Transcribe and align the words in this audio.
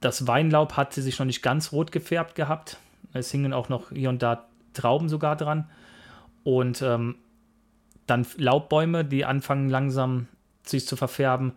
das 0.00 0.26
Weinlaub 0.26 0.76
hatte 0.76 1.02
sich 1.02 1.18
noch 1.18 1.26
nicht 1.26 1.42
ganz 1.42 1.72
rot 1.72 1.92
gefärbt 1.92 2.34
gehabt. 2.34 2.78
Es 3.12 3.30
hingen 3.30 3.52
auch 3.52 3.68
noch 3.68 3.90
hier 3.90 4.08
und 4.08 4.22
da 4.22 4.46
Trauben 4.74 5.08
sogar 5.08 5.34
dran. 5.34 5.68
Und 6.44 6.82
ähm, 6.82 7.16
dann 8.06 8.26
Laubbäume, 8.36 9.04
die 9.04 9.24
anfangen 9.24 9.68
langsam 9.68 10.28
sich 10.62 10.86
zu 10.86 10.96
verfärben. 10.96 11.52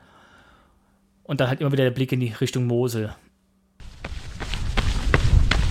Und 1.23 1.39
dann 1.39 1.49
halt 1.49 1.61
immer 1.61 1.71
wieder 1.71 1.83
der 1.83 1.91
Blick 1.91 2.11
in 2.11 2.19
die 2.19 2.33
Richtung 2.33 2.65
Mosel. 2.65 3.15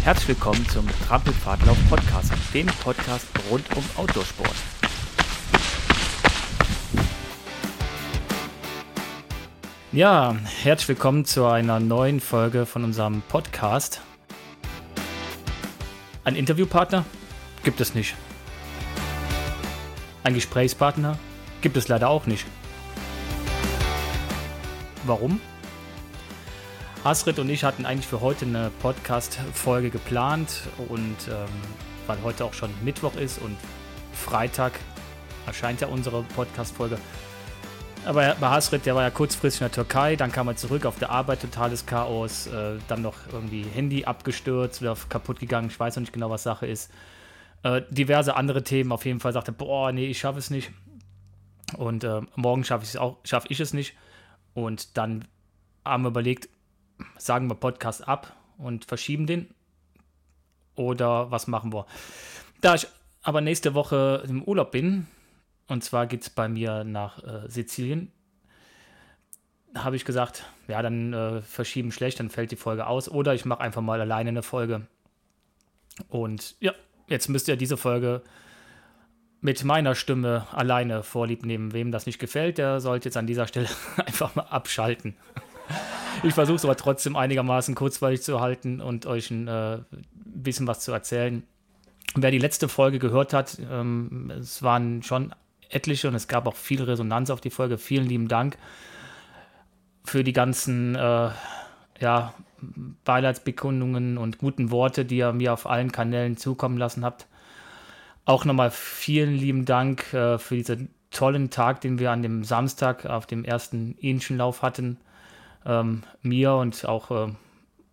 Herzlich 0.05 0.29
willkommen 0.29 0.66
zum 0.68 0.87
Trampelpfadlauf 1.07 1.77
Podcast, 1.91 2.32
dem 2.55 2.66
Podcast 2.66 3.27
rund 3.50 3.64
um 3.77 3.84
Outdoorsport. 3.96 4.80
Ja, 9.93 10.36
herzlich 10.62 10.91
willkommen 10.91 11.25
zu 11.25 11.46
einer 11.46 11.80
neuen 11.80 12.20
Folge 12.20 12.64
von 12.64 12.84
unserem 12.84 13.22
Podcast. 13.22 14.00
Ein 16.22 16.36
Interviewpartner 16.36 17.04
gibt 17.64 17.81
es 17.81 17.93
nicht. 17.93 18.14
Ein 20.22 20.34
Gesprächspartner 20.34 21.18
gibt 21.61 21.76
es 21.76 21.89
leider 21.89 22.08
auch 22.08 22.26
nicht. 22.26 22.46
Warum? 25.07 25.40
Astrid 27.03 27.40
und 27.40 27.50
ich 27.50 27.64
hatten 27.64 27.84
eigentlich 27.84 28.07
für 28.07 28.20
heute 28.20 28.45
eine 28.45 28.70
Podcast-Folge 28.82 29.90
geplant 29.90 30.68
und 30.89 31.17
ähm, 31.29 31.48
weil 32.06 32.19
heute 32.22 32.45
auch 32.45 32.55
schon 32.55 32.70
Mittwoch 32.84 33.17
ist 33.17 33.42
und 33.42 33.56
Freitag 34.12 34.70
erscheint 35.47 35.81
ja 35.81 35.89
unsere 35.89 36.22
Podcast-Folge, 36.22 36.97
aber 38.05 38.36
bei 38.41 38.48
Hasrit, 38.48 38.86
der 38.86 38.95
war 38.95 39.03
ja 39.03 39.11
kurzfristig 39.11 39.61
in 39.61 39.67
der 39.67 39.72
Türkei, 39.72 40.17
dann 40.17 40.33
kam 40.33 40.48
er 40.48 40.56
zurück 40.56 40.86
auf 40.86 40.98
der 40.98 41.11
Arbeit, 41.11 41.42
totales 41.42 41.86
Chaos, 41.86 42.47
äh, 42.47 42.78
dann 42.89 43.03
noch 43.03 43.17
irgendwie 43.33 43.62
Handy 43.62 44.05
abgestürzt, 44.05 44.81
wieder 44.81 44.97
kaputt 45.09 45.39
gegangen, 45.39 45.69
ich 45.69 45.78
weiß 45.78 45.97
noch 45.97 46.00
nicht 46.00 46.12
genau, 46.12 46.31
was 46.31 46.42
Sache 46.42 46.67
ist. 46.67 46.91
Äh, 47.62 47.83
diverse 47.91 48.37
andere 48.37 48.62
Themen, 48.65 48.93
auf 48.93 49.05
jeden 49.05 49.21
Fall 49.21 49.33
sagte, 49.33 49.53
boah, 49.53 49.93
nee, 49.93 50.06
ich 50.06 50.19
schaffe 50.19 50.39
es 50.39 50.51
nicht. 50.51 50.71
Und 51.77 52.05
äh, 52.05 52.23
morgen 52.37 52.65
schaffe 52.65 52.84
ich 52.84 52.91
es 52.91 52.97
auch, 52.97 53.19
schaffe 53.25 53.48
ich 53.51 53.61
es 53.61 53.73
nicht. 53.75 53.95
Und 54.55 54.97
dann 54.97 55.27
haben 55.84 56.03
wir 56.05 56.09
überlegt, 56.09 56.48
sagen 57.19 57.48
wir 57.48 57.55
Podcast 57.55 58.06
ab 58.09 58.34
und 58.59 58.84
verschieben 58.84 59.27
den. 59.27 59.48
Oder 60.75 61.31
was 61.31 61.47
machen 61.47 61.73
wir? 61.73 61.87
Da 62.61 62.75
ich 62.75 62.87
aber 63.23 63.41
nächste 63.41 63.75
Woche 63.75 64.25
im 64.27 64.43
Urlaub 64.43 64.71
bin, 64.71 65.06
und 65.71 65.85
zwar 65.85 66.07
geht 66.07 66.23
es 66.23 66.31
bei 66.31 66.49
mir 66.49 66.85
nach 66.85 67.23
äh, 67.23 67.49
Sizilien. 67.49 68.11
Habe 69.75 69.95
ich 69.95 70.05
gesagt, 70.05 70.45
ja, 70.67 70.83
dann 70.83 71.12
äh, 71.12 71.43
verschieben 71.43 71.93
schlecht, 71.93 72.19
dann 72.19 72.29
fällt 72.29 72.51
die 72.51 72.57
Folge 72.57 72.87
aus. 72.89 73.09
Oder 73.09 73.35
ich 73.35 73.45
mache 73.45 73.61
einfach 73.61 73.81
mal 73.81 74.01
alleine 74.01 74.31
eine 74.31 74.43
Folge. 74.43 74.87
Und 76.09 76.57
ja, 76.61 76.73
jetzt 77.07 77.29
müsst 77.29 77.47
ihr 77.47 77.57
diese 77.57 77.77
Folge 77.77 78.23
mit 79.41 79.62
meiner 79.62 79.95
Stimme 79.95 80.47
alleine 80.53 81.05
vorlieb 81.05 81.47
nehmen. 81.47 81.73
Wem 81.73 81.93
das 81.93 82.07
nicht 82.07 82.19
gefällt, 82.19 82.59
der 82.59 82.81
sollte 82.81 83.09
jetzt 83.09 83.17
an 83.17 83.29
dieser 83.29 83.47
Stelle 83.47 83.69
einfach 84.05 84.34
mal 84.34 84.43
abschalten. 84.43 85.17
Ich 86.25 86.34
versuche 86.34 86.57
es 86.57 86.65
aber 86.65 86.77
trotzdem 86.77 87.15
einigermaßen 87.15 87.77
kurzweilig 87.77 88.23
zu 88.23 88.41
halten 88.41 88.81
und 88.81 89.07
euch 89.07 89.31
ein 89.31 89.47
äh, 89.47 89.79
bisschen 90.12 90.67
was 90.67 90.81
zu 90.81 90.91
erzählen. 90.91 91.45
Wer 92.17 92.33
die 92.33 92.39
letzte 92.39 92.69
Folge 92.69 92.99
gehört 92.99 93.33
hat, 93.33 93.59
ähm, 93.71 94.33
es 94.37 94.65
waren 94.65 95.05
schon 95.05 95.33
etliche 95.71 96.09
und 96.09 96.15
es 96.15 96.29
gab 96.29 96.47
auch 96.47 96.57
viel 96.57 96.83
Resonanz 96.83 97.31
auf 97.31 97.41
die 97.41 97.51
Folge. 97.51 97.79
Vielen 97.79 98.07
lieben 98.07 98.29
Dank 98.29 98.59
für 100.05 100.25
die 100.25 100.33
ganzen 100.33 100.95
äh, 100.95 101.31
ja, 102.01 102.35
Beileidsbekundungen 103.05 104.19
und 104.19 104.39
guten 104.39 104.71
Worte, 104.71 105.05
die 105.05 105.19
ihr 105.19 105.33
mir 105.33 105.53
auf 105.53 105.67
allen 105.67 105.93
Kanälen 105.93 106.37
zukommen 106.37 106.77
lassen 106.77 107.05
habt. 107.05 107.27
Auch 108.25 108.45
nochmal 108.45 108.71
vielen 108.71 109.35
lieben 109.35 109.65
Dank 109.65 110.12
äh, 110.12 110.39
für 110.39 110.56
diesen 110.56 110.94
tollen 111.11 111.50
Tag, 111.50 111.81
den 111.81 111.99
wir 111.99 112.11
an 112.11 112.23
dem 112.23 112.44
Samstag 112.44 113.06
auf 113.06 113.27
dem 113.27 113.44
ersten 113.44 113.94
Inschenlauf 113.94 114.62
hatten. 114.62 114.99
Ähm, 115.67 116.03
mir 116.23 116.55
und 116.55 116.84
auch 116.84 117.11
äh, 117.11 117.33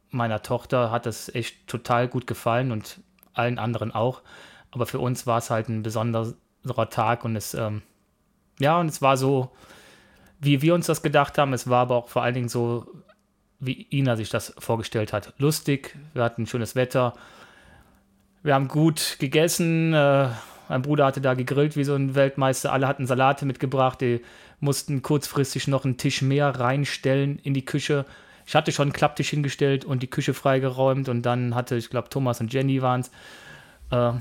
meiner 0.10 0.42
Tochter 0.42 0.92
hat 0.92 1.06
es 1.06 1.34
echt 1.34 1.68
total 1.68 2.08
gut 2.08 2.28
gefallen 2.28 2.72
und 2.72 3.00
allen 3.34 3.60
anderen 3.60 3.92
auch. 3.92 4.22
Aber 4.72 4.86
für 4.86 5.00
uns 5.00 5.26
war 5.26 5.40
es 5.40 5.50
halt 5.50 5.70
ein 5.70 5.84
besonderer 6.68 6.90
Tag 6.90 7.24
und 7.26 7.36
es, 7.36 7.54
ähm, 7.54 7.82
ja, 8.60 8.80
und 8.80 8.88
es 8.88 9.02
war 9.02 9.18
so, 9.18 9.52
wie 10.40 10.62
wir 10.62 10.74
uns 10.74 10.88
das 10.88 11.02
gedacht 11.02 11.38
haben. 11.38 11.54
Es 11.54 11.70
war 11.70 11.82
aber 11.82 11.96
auch 11.96 12.10
vor 12.10 12.24
allen 12.24 12.34
Dingen 12.34 12.50
so, 12.50 12.86
wie 13.60 13.88
Ina 13.92 14.16
sich 14.16 14.30
das 14.30 14.54
vorgestellt 14.60 15.14
hat. 15.14 15.34
Lustig, 15.38 15.98
wir 16.14 16.24
hatten 16.24 16.46
schönes 16.46 16.76
Wetter, 16.76 17.14
wir 18.44 18.54
haben 18.54 18.68
gut 18.68 19.18
gegessen. 19.20 19.94
Äh, 19.94 20.30
mein 20.70 20.82
Bruder 20.82 21.06
hatte 21.06 21.22
da 21.22 21.34
gegrillt 21.34 21.76
wie 21.76 21.84
so 21.84 21.96
ein 21.96 22.14
Weltmeister. 22.14 22.72
Alle 22.72 22.88
hatten 22.88 23.08
Salate 23.08 23.46
mitgebracht. 23.46 24.02
Die 24.02 24.22
mussten 24.60 25.02
kurzfristig 25.02 25.68
noch 25.68 25.86
einen 25.86 25.98
Tisch 25.98 26.22
mehr 26.22 26.48
reinstellen 26.48 27.40
in 27.40 27.54
die 27.54 27.66
Küche. 27.66 28.06
Ich 28.46 28.56
hatte 28.56 28.72
schon 28.72 28.88
einen 28.88 28.94
Klapptisch 28.94 29.30
hingestellt 29.30 29.86
und 29.86 30.04
die 30.04 30.10
Küche 30.10 30.34
freigeräumt. 30.34 31.10
Und 31.10 31.24
dann 31.24 31.56
hatte, 31.56 31.78
ich 31.78 31.90
glaube, 31.90 32.10
Thomas 32.10 32.42
und 32.42 32.54
Jenny 32.54 32.82
waren 32.82 33.02
es. 33.02 33.12
Äh, 33.90 34.14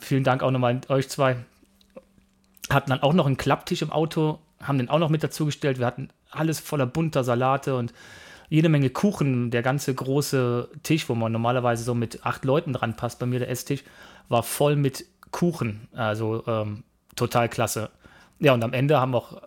vielen 0.00 0.24
Dank 0.24 0.42
auch 0.42 0.50
nochmal 0.50 0.74
an 0.74 0.80
euch 0.88 1.08
zwei. 1.08 1.36
Hatten 2.70 2.90
dann 2.90 3.02
auch 3.02 3.12
noch 3.12 3.26
einen 3.26 3.36
Klapptisch 3.36 3.82
im 3.82 3.92
Auto, 3.92 4.38
haben 4.60 4.78
den 4.78 4.90
auch 4.90 4.98
noch 4.98 5.08
mit 5.08 5.22
dazugestellt. 5.22 5.78
Wir 5.78 5.86
hatten 5.86 6.08
alles 6.30 6.60
voller 6.60 6.86
bunter 6.86 7.24
Salate 7.24 7.76
und 7.76 7.92
jede 8.48 8.68
Menge 8.68 8.90
Kuchen. 8.90 9.50
Der 9.50 9.62
ganze 9.62 9.94
große 9.94 10.68
Tisch, 10.82 11.08
wo 11.08 11.14
man 11.14 11.32
normalerweise 11.32 11.84
so 11.84 11.94
mit 11.94 12.24
acht 12.26 12.44
Leuten 12.44 12.72
dran 12.72 12.96
passt, 12.96 13.18
bei 13.18 13.26
mir 13.26 13.38
der 13.38 13.50
Esstisch, 13.50 13.84
war 14.28 14.42
voll 14.42 14.76
mit 14.76 15.04
Kuchen. 15.30 15.88
Also 15.92 16.44
ähm, 16.46 16.84
total 17.14 17.48
klasse. 17.48 17.90
Ja, 18.38 18.52
und 18.52 18.62
am 18.62 18.72
Ende 18.72 19.00
haben 19.00 19.14
auch 19.14 19.40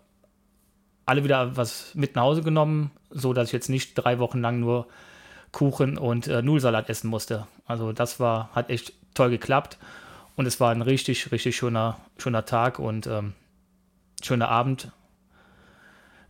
alle 1.06 1.24
wieder 1.24 1.56
was 1.56 1.94
mit 1.94 2.14
nach 2.14 2.22
Hause 2.22 2.42
genommen, 2.42 2.90
so 3.10 3.32
dass 3.32 3.48
ich 3.48 3.52
jetzt 3.52 3.68
nicht 3.68 3.94
drei 3.94 4.18
Wochen 4.18 4.40
lang 4.40 4.60
nur 4.60 4.86
Kuchen 5.52 5.98
und 5.98 6.28
äh, 6.28 6.42
Nudelsalat 6.42 6.88
essen 6.88 7.08
musste. 7.08 7.46
Also 7.66 7.92
das 7.92 8.20
war, 8.20 8.50
hat 8.54 8.70
echt 8.70 8.92
toll 9.14 9.30
geklappt. 9.30 9.78
Und 10.36 10.46
es 10.46 10.60
war 10.60 10.70
ein 10.70 10.82
richtig, 10.82 11.32
richtig 11.32 11.56
schöner, 11.56 12.00
schöner 12.18 12.44
Tag 12.44 12.78
und 12.78 13.06
ähm, 13.06 13.34
schöner 14.22 14.48
Abend. 14.48 14.90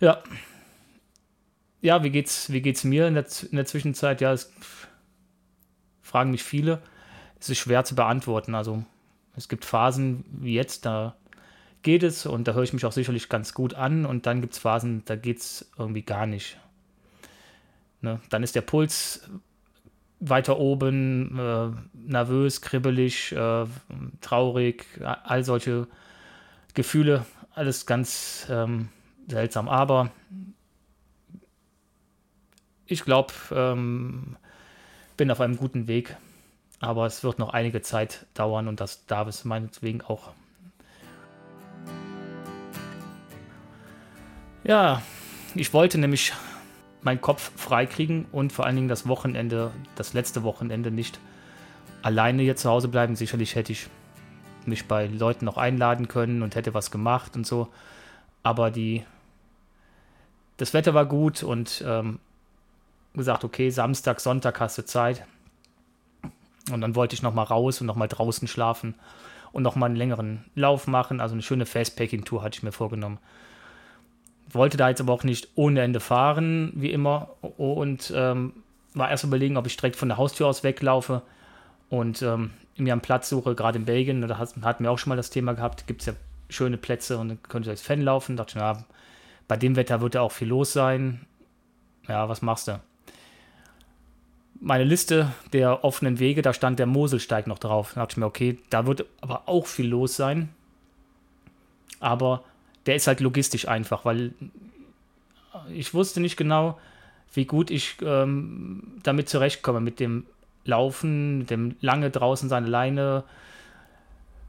Ja. 0.00 0.22
Ja, 1.82 2.02
wie 2.02 2.10
geht's, 2.10 2.50
wie 2.52 2.60
geht's 2.60 2.84
mir 2.84 3.06
in 3.06 3.14
der, 3.14 3.26
in 3.50 3.56
der 3.56 3.66
Zwischenzeit? 3.66 4.20
Ja, 4.20 4.32
es 4.32 4.52
fragen 6.02 6.30
mich 6.30 6.42
viele. 6.42 6.82
Es 7.38 7.48
ist 7.48 7.58
schwer 7.58 7.84
zu 7.84 7.94
beantworten. 7.94 8.54
Also 8.54 8.84
es 9.36 9.48
gibt 9.48 9.64
Phasen 9.64 10.24
wie 10.30 10.54
jetzt, 10.54 10.84
da 10.84 11.16
geht 11.82 12.02
es 12.02 12.26
und 12.26 12.46
da 12.46 12.52
höre 12.52 12.64
ich 12.64 12.72
mich 12.72 12.84
auch 12.84 12.92
sicherlich 12.92 13.28
ganz 13.28 13.54
gut 13.54 13.74
an. 13.74 14.04
Und 14.04 14.26
dann 14.26 14.40
gibt 14.40 14.54
es 14.54 14.58
Phasen, 14.58 15.02
da 15.06 15.16
geht 15.16 15.38
es 15.38 15.70
irgendwie 15.78 16.02
gar 16.02 16.26
nicht. 16.26 16.58
Ne? 18.00 18.20
Dann 18.28 18.42
ist 18.42 18.54
der 18.54 18.62
Puls 18.62 19.28
weiter 20.20 20.58
oben, 20.58 21.38
äh, 21.38 21.68
nervös, 21.94 22.60
kribbelig, 22.60 23.32
äh, 23.32 23.64
traurig, 24.20 24.84
all 25.24 25.44
solche 25.44 25.88
Gefühle, 26.74 27.24
alles 27.54 27.86
ganz 27.86 28.46
ähm, 28.50 28.88
seltsam. 29.28 29.68
Aber 29.68 30.10
ich 32.86 33.04
glaube, 33.04 33.32
ähm, 33.50 34.36
bin 35.16 35.30
auf 35.30 35.40
einem 35.40 35.56
guten 35.56 35.86
Weg. 35.86 36.16
Aber 36.80 37.04
es 37.04 37.22
wird 37.22 37.38
noch 37.38 37.50
einige 37.50 37.82
Zeit 37.82 38.26
dauern 38.32 38.66
und 38.66 38.80
das 38.80 39.04
darf 39.06 39.28
es 39.28 39.44
meinetwegen 39.44 40.00
auch. 40.00 40.32
Ja, 44.64 45.02
ich 45.54 45.72
wollte 45.74 45.98
nämlich 45.98 46.32
meinen 47.02 47.20
Kopf 47.20 47.52
freikriegen 47.56 48.26
und 48.32 48.52
vor 48.52 48.66
allen 48.66 48.76
Dingen 48.76 48.88
das 48.88 49.08
Wochenende, 49.08 49.70
das 49.94 50.12
letzte 50.12 50.42
Wochenende 50.42 50.90
nicht 50.90 51.18
alleine 52.02 52.42
hier 52.42 52.56
zu 52.56 52.68
Hause 52.68 52.88
bleiben. 52.88 53.16
Sicherlich 53.16 53.54
hätte 53.54 53.72
ich 53.72 53.88
mich 54.66 54.86
bei 54.86 55.06
Leuten 55.06 55.44
noch 55.44 55.56
einladen 55.56 56.08
können 56.08 56.42
und 56.42 56.54
hätte 56.54 56.74
was 56.74 56.90
gemacht 56.90 57.36
und 57.36 57.46
so. 57.46 57.68
Aber 58.42 58.70
die, 58.70 59.04
das 60.56 60.74
Wetter 60.74 60.94
war 60.94 61.06
gut 61.06 61.42
und 61.42 61.82
ähm, 61.86 62.18
gesagt, 63.14 63.44
okay, 63.44 63.70
Samstag, 63.70 64.20
Sonntag 64.20 64.60
hast 64.60 64.78
du 64.78 64.84
Zeit. 64.84 65.24
Und 66.70 66.82
dann 66.82 66.94
wollte 66.94 67.14
ich 67.14 67.22
nochmal 67.22 67.46
raus 67.46 67.80
und 67.80 67.86
nochmal 67.86 68.08
draußen 68.08 68.46
schlafen 68.46 68.94
und 69.52 69.62
nochmal 69.62 69.88
einen 69.88 69.96
längeren 69.96 70.44
Lauf 70.54 70.86
machen. 70.86 71.20
Also 71.20 71.34
eine 71.34 71.42
schöne 71.42 71.66
Fastpacking-Tour 71.66 72.42
hatte 72.42 72.58
ich 72.58 72.62
mir 72.62 72.72
vorgenommen 72.72 73.18
wollte 74.52 74.76
da 74.76 74.88
jetzt 74.88 75.00
aber 75.00 75.12
auch 75.12 75.24
nicht 75.24 75.48
ohne 75.54 75.80
Ende 75.80 76.00
fahren, 76.00 76.72
wie 76.74 76.90
immer. 76.90 77.30
Und 77.40 78.12
ähm, 78.14 78.52
war 78.94 79.10
erst 79.10 79.24
überlegen, 79.24 79.56
ob 79.56 79.66
ich 79.66 79.76
direkt 79.76 79.96
von 79.96 80.08
der 80.08 80.18
Haustür 80.18 80.46
aus 80.46 80.64
weglaufe 80.64 81.22
und 81.88 82.22
ähm, 82.22 82.50
mir 82.76 82.92
einen 82.92 83.02
Platz 83.02 83.28
suche, 83.28 83.54
gerade 83.54 83.78
in 83.78 83.84
Belgien. 83.84 84.26
Da 84.26 84.38
hatten 84.38 84.84
wir 84.84 84.90
auch 84.90 84.98
schon 84.98 85.10
mal 85.10 85.16
das 85.16 85.30
Thema 85.30 85.52
gehabt, 85.52 85.86
gibt 85.86 86.00
es 86.02 86.06
ja 86.06 86.14
schöne 86.48 86.76
Plätze 86.76 87.18
und 87.18 87.28
dann 87.28 87.42
könnte 87.42 87.68
ich 87.68 87.70
als 87.70 87.82
Fan 87.82 88.00
laufen. 88.00 88.36
Da 88.36 88.44
dachte 88.44 88.58
ich, 88.58 88.62
ja, 88.62 88.84
bei 89.48 89.56
dem 89.56 89.76
Wetter 89.76 90.00
wird 90.00 90.14
ja 90.14 90.22
auch 90.22 90.32
viel 90.32 90.48
los 90.48 90.72
sein. 90.72 91.26
Ja, 92.08 92.28
was 92.28 92.42
machst 92.42 92.68
du? 92.68 92.80
meine 94.60 94.84
Liste 94.84 95.32
der 95.52 95.84
offenen 95.84 96.18
Wege, 96.18 96.42
da 96.42 96.52
stand 96.52 96.78
der 96.78 96.86
Moselsteig 96.86 97.46
noch 97.46 97.58
drauf. 97.58 97.92
Da 97.94 98.02
dachte 98.02 98.12
ich 98.12 98.16
mir, 98.18 98.26
okay, 98.26 98.58
da 98.68 98.86
wird 98.86 99.06
aber 99.20 99.48
auch 99.48 99.66
viel 99.66 99.88
los 99.88 100.16
sein. 100.16 100.50
Aber 101.98 102.44
der 102.90 102.96
ist 102.96 103.06
halt 103.06 103.20
logistisch 103.20 103.68
einfach, 103.68 104.04
weil 104.04 104.32
ich 105.72 105.94
wusste 105.94 106.18
nicht 106.18 106.36
genau, 106.36 106.76
wie 107.32 107.44
gut 107.44 107.70
ich 107.70 107.98
ähm, 108.02 108.94
damit 109.04 109.28
zurechtkomme, 109.28 109.80
mit 109.80 110.00
dem 110.00 110.26
Laufen, 110.64 111.38
mit 111.38 111.50
dem 111.50 111.76
lange 111.80 112.10
draußen 112.10 112.48
sein 112.48 112.64
alleine. 112.64 113.22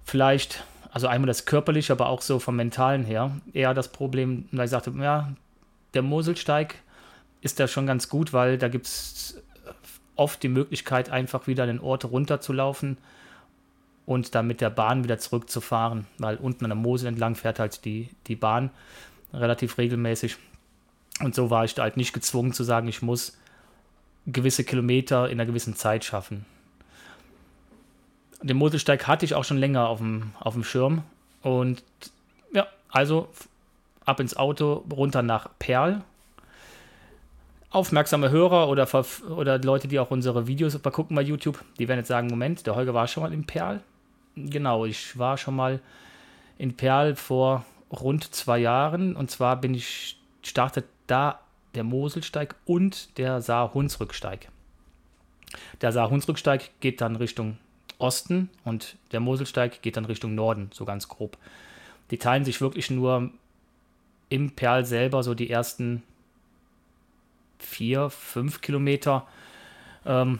Vielleicht, 0.06 0.64
also 0.92 1.06
einmal 1.06 1.28
das 1.28 1.46
körperliche, 1.46 1.94
aber 1.94 2.10
auch 2.10 2.24
so 2.24 2.40
vom 2.40 2.56
mentalen 2.56 3.04
her, 3.04 3.30
eher 3.54 3.76
das 3.76 3.90
Problem, 3.90 4.50
weil 4.52 4.66
ich 4.66 4.72
sagte, 4.72 4.92
ja, 5.00 5.32
der 5.94 6.02
Moselsteig 6.02 6.74
ist 7.42 7.60
da 7.60 7.68
schon 7.68 7.86
ganz 7.86 8.10
gut, 8.10 8.34
weil 8.34 8.58
da 8.58 8.70
gibt 8.70 8.88
es 8.88 9.40
oft 10.16 10.42
die 10.42 10.50
Möglichkeit, 10.50 11.12
einfach 11.12 11.46
wieder 11.46 11.68
den 11.68 11.80
Ort 11.80 12.06
runterzulaufen 12.06 12.98
und 14.12 14.36
dann 14.36 14.46
mit 14.46 14.60
der 14.60 14.70
Bahn 14.70 15.06
wieder 15.06 15.20
zurückzufahren, 15.20 16.06
weil 16.18 16.36
unten 16.36 16.66
an 16.66 16.70
der 16.72 16.76
Mosel 16.76 17.08
entlang 17.08 17.36
fährt 17.36 17.60
halt 17.60 17.86
die, 17.86 18.10
die 18.28 18.36
Bahn 18.36 18.70
relativ 19.34 19.78
regelmäßig. 19.78 20.36
Und 21.22 21.34
so 21.34 21.50
war 21.50 21.64
ich 21.64 21.78
halt 21.78 21.96
nicht 21.96 22.12
gezwungen 22.12 22.52
zu 22.52 22.66
sagen, 22.66 22.90
ich 22.90 23.02
muss 23.02 23.38
gewisse 24.28 24.66
Kilometer 24.66 25.30
in 25.30 25.40
einer 25.40 25.46
gewissen 25.46 25.78
Zeit 25.78 26.04
schaffen. 26.04 26.46
Den 28.42 28.58
Moselsteig 28.58 29.08
hatte 29.08 29.24
ich 29.24 29.34
auch 29.34 29.46
schon 29.46 29.58
länger 29.58 29.88
auf 29.88 30.00
dem, 30.00 30.34
auf 30.42 30.56
dem 30.56 30.66
Schirm. 30.66 31.04
Und 31.42 31.82
ja, 32.52 32.68
also 32.90 33.30
ab 34.04 34.20
ins 34.20 34.36
Auto, 34.36 34.84
runter 34.92 35.22
nach 35.22 35.52
Perl. 35.58 36.02
Aufmerksame 37.70 38.30
Hörer 38.30 38.68
oder, 38.68 38.90
oder 39.30 39.58
Leute, 39.60 39.88
die 39.88 40.00
auch 40.00 40.12
unsere 40.12 40.48
Videos 40.48 40.78
gucken 40.84 41.16
bei 41.16 41.22
YouTube, 41.22 41.64
die 41.80 41.88
werden 41.88 42.00
jetzt 42.00 42.10
sagen: 42.10 42.28
Moment, 42.28 42.68
der 42.68 42.76
Holger 42.76 42.94
war 42.94 43.08
schon 43.08 43.24
mal 43.24 43.32
in 43.32 43.46
Perl. 43.46 43.82
Genau, 44.36 44.86
ich 44.86 45.18
war 45.18 45.38
schon 45.38 45.56
mal 45.56 45.82
in 46.58 46.76
Perl 46.76 47.16
vor 47.16 47.66
rund 47.92 48.34
zwei 48.34 48.60
Jahren. 48.60 49.16
Und 49.16 49.32
zwar 49.32 49.60
bin 49.60 49.74
ich, 49.74 50.20
startet 50.42 50.86
da 51.08 51.40
der 51.76 51.84
Moselsteig 51.84 52.56
und 52.66 53.18
der 53.18 53.42
Saar-Hunsrücksteig. 53.42 54.50
Der 55.82 55.92
Saar-Hunsrücksteig 55.92 56.72
geht 56.80 57.02
dann 57.02 57.16
Richtung 57.16 57.58
Osten 57.98 58.50
und 58.64 58.98
der 59.12 59.20
Moselsteig 59.20 59.82
geht 59.82 59.98
dann 59.98 60.06
Richtung 60.06 60.34
Norden, 60.34 60.70
so 60.74 60.86
ganz 60.86 61.08
grob. 61.08 61.38
Die 62.10 62.18
teilen 62.18 62.46
sich 62.46 62.62
wirklich 62.62 62.90
nur 62.90 63.32
im 64.30 64.52
Perl 64.52 64.86
selber 64.86 65.24
so 65.24 65.34
die 65.34 65.50
ersten 65.50 66.04
vier, 67.60 68.10
fünf 68.10 68.62
Kilometer. 68.62 69.28
Ähm, 70.06 70.40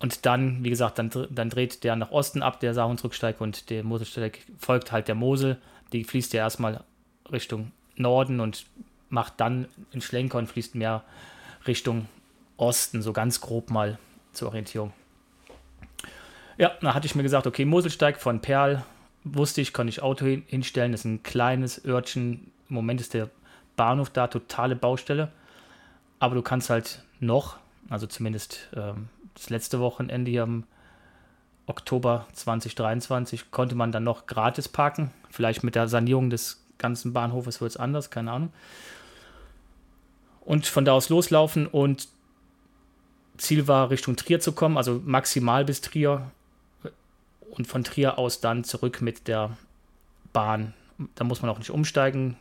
und 0.00 0.26
dann, 0.26 0.62
wie 0.64 0.70
gesagt, 0.70 0.98
dann, 0.98 1.10
dann 1.30 1.50
dreht 1.50 1.82
der 1.82 1.96
nach 1.96 2.10
Osten 2.10 2.42
ab, 2.42 2.60
der 2.60 2.74
Saarhunsrücksteig, 2.74 3.40
und 3.40 3.70
der 3.70 3.82
Moselsteig 3.82 4.40
folgt 4.58 4.92
halt 4.92 5.08
der 5.08 5.14
Mosel. 5.14 5.58
Die 5.92 6.04
fließt 6.04 6.32
ja 6.32 6.42
erstmal 6.42 6.84
Richtung 7.30 7.72
Norden 7.96 8.40
und 8.40 8.66
macht 9.08 9.34
dann 9.38 9.66
einen 9.92 10.02
Schlenker 10.02 10.38
und 10.38 10.46
fließt 10.46 10.74
mehr 10.74 11.02
Richtung 11.66 12.08
Osten, 12.56 13.02
so 13.02 13.12
ganz 13.12 13.40
grob 13.40 13.70
mal 13.70 13.98
zur 14.32 14.48
Orientierung. 14.48 14.92
Ja, 16.58 16.72
da 16.80 16.94
hatte 16.94 17.06
ich 17.06 17.14
mir 17.14 17.22
gesagt, 17.22 17.46
okay, 17.46 17.64
Moselsteig 17.64 18.20
von 18.20 18.40
Perl, 18.40 18.84
wusste 19.24 19.60
ich, 19.60 19.72
konnte 19.72 19.90
ich 19.90 20.02
Auto 20.02 20.26
hinstellen, 20.26 20.92
das 20.92 21.02
ist 21.02 21.04
ein 21.06 21.22
kleines 21.22 21.84
Örtchen. 21.84 22.52
Im 22.68 22.74
Moment 22.74 23.00
ist 23.00 23.14
der 23.14 23.30
Bahnhof 23.76 24.10
da, 24.10 24.26
totale 24.26 24.76
Baustelle. 24.76 25.30
Aber 26.18 26.34
du 26.34 26.42
kannst 26.42 26.70
halt 26.70 27.02
noch, 27.20 27.58
also 27.88 28.06
zumindest 28.06 28.68
ähm, 28.74 29.08
das 29.38 29.50
letzte 29.50 29.80
Wochenende 29.80 30.30
hier 30.30 30.42
im 30.42 30.64
Oktober 31.66 32.26
2023, 32.32 33.50
konnte 33.50 33.74
man 33.74 33.92
dann 33.92 34.04
noch 34.04 34.26
gratis 34.26 34.68
parken. 34.68 35.10
Vielleicht 35.30 35.64
mit 35.64 35.74
der 35.74 35.88
Sanierung 35.88 36.30
des 36.30 36.64
ganzen 36.78 37.12
Bahnhofes 37.12 37.60
wird 37.60 37.72
es 37.72 37.76
anders, 37.76 38.10
keine 38.10 38.32
Ahnung 38.32 38.52
und 40.48 40.66
von 40.66 40.86
da 40.86 40.92
aus 40.92 41.10
loslaufen 41.10 41.66
und 41.66 42.08
Ziel 43.36 43.68
war, 43.68 43.90
Richtung 43.90 44.16
Trier 44.16 44.40
zu 44.40 44.52
kommen, 44.52 44.78
also 44.78 44.98
maximal 45.04 45.62
bis 45.62 45.82
Trier 45.82 46.30
und 47.50 47.66
von 47.66 47.84
Trier 47.84 48.18
aus 48.18 48.40
dann 48.40 48.64
zurück 48.64 49.02
mit 49.02 49.28
der 49.28 49.58
Bahn. 50.32 50.72
Da 51.16 51.24
muss 51.24 51.42
man 51.42 51.50
auch 51.50 51.58
nicht 51.58 51.70
umsteigen. 51.70 52.38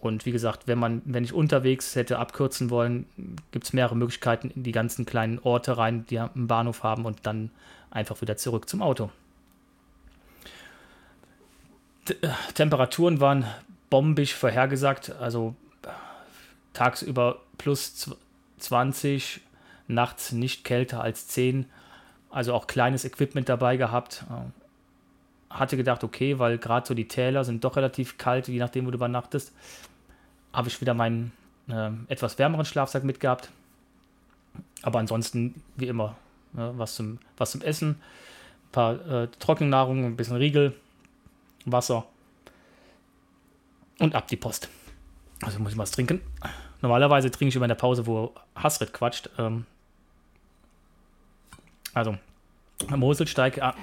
Und 0.00 0.24
wie 0.24 0.32
gesagt, 0.32 0.66
wenn 0.66 0.78
man, 0.78 1.02
wenn 1.04 1.24
ich 1.24 1.32
unterwegs 1.32 1.94
hätte 1.94 2.18
abkürzen 2.18 2.70
wollen, 2.70 3.06
gibt 3.50 3.66
es 3.66 3.72
mehrere 3.72 3.96
Möglichkeiten 3.96 4.50
in 4.50 4.62
die 4.62 4.72
ganzen 4.72 5.04
kleinen 5.04 5.38
Orte 5.40 5.76
rein, 5.76 6.06
die 6.08 6.18
einen 6.18 6.46
Bahnhof 6.46 6.82
haben 6.82 7.04
und 7.04 7.18
dann 7.24 7.50
einfach 7.90 8.20
wieder 8.22 8.36
zurück 8.36 8.68
zum 8.68 8.80
Auto. 8.80 9.10
T 12.06 12.16
Temperaturen 12.54 13.20
waren 13.20 13.44
bombig 13.90 14.34
vorhergesagt, 14.34 15.12
also 15.20 15.54
tagsüber 16.72 17.40
plus 17.58 18.10
20, 18.58 19.40
nachts 19.86 20.32
nicht 20.32 20.64
kälter 20.64 21.02
als 21.02 21.28
10. 21.28 21.66
Also 22.30 22.54
auch 22.54 22.66
kleines 22.66 23.04
Equipment 23.04 23.48
dabei 23.48 23.76
gehabt. 23.76 24.24
Äh, 24.30 25.54
hatte 25.54 25.76
gedacht, 25.76 26.04
okay, 26.04 26.38
weil 26.38 26.58
gerade 26.58 26.86
so 26.86 26.94
die 26.94 27.08
Täler 27.08 27.44
sind 27.44 27.64
doch 27.64 27.76
relativ 27.76 28.18
kalt, 28.18 28.46
je 28.46 28.60
nachdem, 28.60 28.86
wo 28.86 28.90
du 28.92 28.96
übernachtest. 28.96 29.52
Habe 30.52 30.68
ich 30.68 30.80
wieder 30.80 30.94
meinen 30.94 31.32
äh, 31.68 31.90
etwas 32.08 32.38
wärmeren 32.38 32.64
Schlafsack 32.64 33.04
mitgehabt. 33.04 33.50
Aber 34.82 34.98
ansonsten, 34.98 35.62
wie 35.76 35.88
immer, 35.88 36.16
ne, 36.52 36.72
was, 36.76 36.94
zum, 36.94 37.18
was 37.36 37.52
zum 37.52 37.62
Essen, 37.62 37.90
ein 37.90 38.72
paar 38.72 39.06
äh, 39.08 39.28
Trockennahrung, 39.38 40.04
ein 40.04 40.16
bisschen 40.16 40.36
Riegel, 40.36 40.74
Wasser 41.66 42.06
und 43.98 44.14
ab 44.14 44.28
die 44.28 44.36
Post. 44.36 44.68
Also 45.42 45.58
muss 45.58 45.72
ich 45.72 45.78
was 45.78 45.90
trinken. 45.90 46.20
Normalerweise 46.82 47.30
trinke 47.30 47.50
ich 47.50 47.56
immer 47.56 47.66
in 47.66 47.70
der 47.70 47.76
Pause, 47.76 48.06
wo 48.06 48.34
Hasrit 48.54 48.92
quatscht. 48.92 49.30
Ähm, 49.38 49.66
also, 51.92 52.16
Moselsteig, 52.88 53.60
ah, 53.60 53.74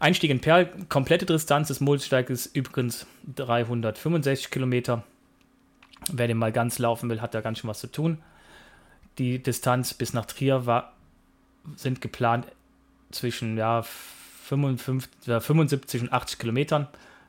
Einstieg 0.00 0.30
in 0.30 0.40
Perl, 0.40 0.66
komplette 0.88 1.26
Distanz 1.26 1.68
des 1.68 1.80
Moselsteiges 1.80 2.46
übrigens 2.46 3.06
365 3.36 4.50
Kilometer. 4.50 5.04
Wer 6.12 6.28
den 6.28 6.38
mal 6.38 6.52
ganz 6.52 6.78
laufen 6.78 7.10
will, 7.10 7.20
hat 7.20 7.34
da 7.34 7.40
ganz 7.40 7.58
schön 7.58 7.68
was 7.68 7.80
zu 7.80 7.90
tun. 7.90 8.18
Die 9.18 9.42
Distanz 9.42 9.94
bis 9.94 10.12
nach 10.12 10.26
Trier 10.26 10.66
war, 10.66 10.92
sind 11.76 12.00
geplant 12.00 12.46
zwischen 13.10 13.56
ja, 13.56 13.82
55, 13.82 15.10
75 15.42 16.02
und 16.02 16.12
80 16.12 16.38
Kilometern. 16.38 16.88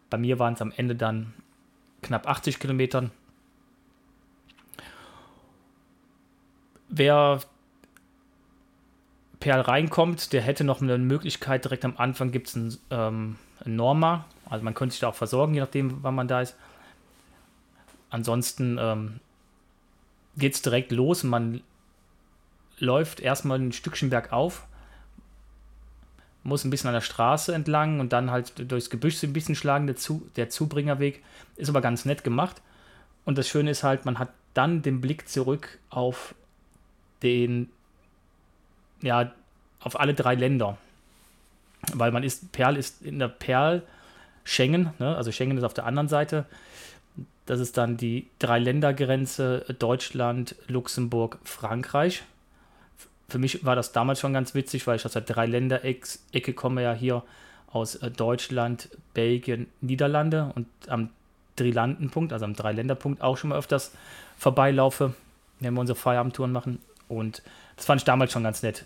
Bei 0.10 0.18
mir 0.18 0.40
waren 0.40 0.54
es 0.54 0.62
am 0.62 0.72
Ende 0.76 0.96
dann 0.96 1.34
knapp 2.02 2.28
80 2.28 2.60
Kilometern. 2.60 3.12
wer 6.90 7.40
Perl 9.40 9.62
reinkommt, 9.62 10.34
der 10.34 10.42
hätte 10.42 10.66
noch 10.66 10.82
eine 10.82 10.98
Möglichkeit, 10.98 11.64
direkt 11.64 11.86
am 11.86 11.96
Anfang 11.96 12.32
gibt 12.32 12.50
es 12.50 12.56
ein, 12.56 12.78
ähm, 12.90 13.38
ein 13.64 13.76
Norma, 13.76 14.26
also 14.50 14.66
man 14.66 14.74
könnte 14.74 14.94
sich 14.94 15.00
da 15.00 15.08
auch 15.08 15.16
versorgen, 15.16 15.54
je 15.54 15.62
nachdem, 15.62 16.04
wann 16.04 16.16
man 16.16 16.28
da 16.28 16.42
ist. 16.42 16.58
Ansonsten 18.10 18.78
ähm, 18.80 19.20
geht 20.38 20.56
es 20.56 20.62
direkt 20.62 20.92
los 20.92 21.24
man 21.24 21.62
läuft 22.80 23.20
erstmal 23.20 23.60
ein 23.60 23.72
Stückchen 23.72 24.10
bergauf, 24.10 24.66
muss 26.44 26.64
ein 26.64 26.70
bisschen 26.70 26.88
an 26.88 26.94
der 26.94 27.02
Straße 27.02 27.54
entlang 27.54 28.00
und 28.00 28.14
dann 28.14 28.32
halt 28.32 28.72
durchs 28.72 28.90
Gebüsch 28.90 29.22
ein 29.24 29.34
bisschen 29.34 29.56
schlagen. 29.56 29.88
Der, 29.88 29.98
Zu 29.98 30.28
der 30.36 30.50
Zubringerweg 30.50 31.24
ist 31.58 31.70
aber 31.70 31.82
ganz 31.82 32.06
nett 32.06 32.24
gemacht. 32.24 32.62
Und 33.26 33.38
das 33.38 33.48
Schöne 33.48 33.72
ist 33.72 33.84
halt, 33.84 34.06
man 34.06 34.18
hat 34.18 34.30
dann 34.54 34.82
den 34.82 35.02
Blick 35.02 35.28
zurück 35.28 35.78
auf 35.90 36.34
den, 37.22 37.70
ja, 39.02 39.32
auf 39.82 40.00
alle 40.00 40.14
drei 40.14 40.36
Länder. 40.36 40.78
Weil 41.94 42.12
man 42.12 42.24
ist, 42.24 42.52
Perl 42.52 42.78
ist 42.78 43.02
in 43.02 43.20
der 43.20 43.28
Perl 43.28 43.84
Schengen, 44.44 44.94
ne? 44.98 45.16
also 45.16 45.32
Schengen 45.32 45.58
ist 45.58 45.64
auf 45.64 45.74
der 45.74 45.86
anderen 45.86 46.08
Seite. 46.08 46.46
Das 47.50 47.60
ist 47.60 47.78
dann 47.78 47.98
die 47.98 48.28
Drei-Länder-Grenze 48.38 49.66
Deutschland, 49.80 50.56
Luxemburg, 50.68 51.40
Frankreich. 51.44 52.22
Für 53.28 53.40
mich 53.40 53.66
war 53.66 53.76
das 53.76 53.92
damals 53.92 54.20
schon 54.20 54.34
ganz 54.34 54.54
witzig, 54.54 54.86
weil 54.86 54.98
ich 54.98 55.06
aus 55.08 55.14
der 55.14 55.24
Drei-Länder-Ecke 55.24 56.54
komme 56.54 56.84
ja 56.84 56.94
hier 56.94 57.24
aus 57.72 57.96
äh, 57.96 58.12
Deutschland, 58.12 58.90
Belgien, 59.16 59.66
Niederlande 59.82 60.52
und 60.54 60.68
am 60.90 61.10
Drilandenpunkt, 61.56 62.34
also 62.34 62.46
am 62.46 62.54
Dreiländerpunkt 62.54 63.24
auch 63.24 63.36
schon 63.36 63.50
mal 63.50 63.58
öfters 63.58 63.94
vorbeilaufe, 64.38 65.16
wenn 65.60 65.74
wir 65.74 65.80
unsere 65.80 65.98
Feierabendtouren 65.98 66.52
machen. 66.52 66.78
Und 67.08 67.42
das 67.78 67.88
fand 67.88 68.02
ich 68.02 68.06
damals 68.06 68.32
schon 68.32 68.44
ganz 68.44 68.62
nett. 68.62 68.86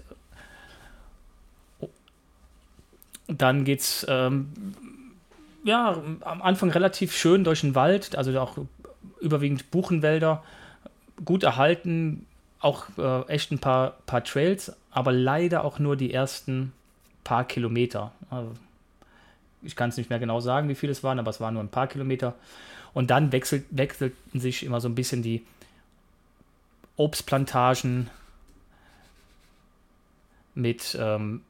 Dann 3.28 3.66
geht's 3.66 4.06
ähm, 4.08 4.54
ja 5.64 6.02
am 6.22 6.42
Anfang 6.42 6.70
relativ 6.70 7.16
schön 7.16 7.44
durch 7.44 7.62
den 7.62 7.76
Wald, 7.76 8.16
also 8.16 8.38
auch 8.40 8.58
überwiegend 9.20 9.72
Buchenwälder, 9.72 10.44
gut 11.24 11.44
erhalten, 11.44 12.26
auch 12.60 12.86
äh, 12.98 13.28
echt 13.28 13.52
ein 13.52 13.60
paar, 13.60 13.92
paar 14.06 14.24
Trails, 14.24 14.74
aber 14.92 15.12
leider 15.12 15.64
auch 15.64 15.80
nur 15.80 15.96
die 15.96 16.14
ersten 16.14 16.74
paar 17.24 17.46
Kilometer. 17.46 18.12
Also, 18.30 18.52
ich 19.62 19.76
kann 19.76 19.90
es 19.90 19.98
nicht 19.98 20.10
mehr 20.10 20.20
genau 20.20 20.40
sagen, 20.40 20.70
wie 20.70 20.76
viele 20.76 20.92
es 20.92 21.04
waren, 21.04 21.20
aber 21.20 21.30
es 21.30 21.40
waren 21.40 21.54
nur 21.54 21.64
ein 21.64 21.70
paar 21.70 21.88
Kilometer. 21.88 22.36
Und 22.94 23.10
dann 23.10 23.32
wechselt, 23.32 23.66
wechselten 23.72 24.40
sich 24.40 24.64
immer 24.64 24.82
so 24.82 24.88
ein 24.88 24.96
bisschen 24.96 25.24
die 25.24 25.46
Obstplantagen 26.96 28.10
mit 30.54 30.98
ähm, 31.00 31.42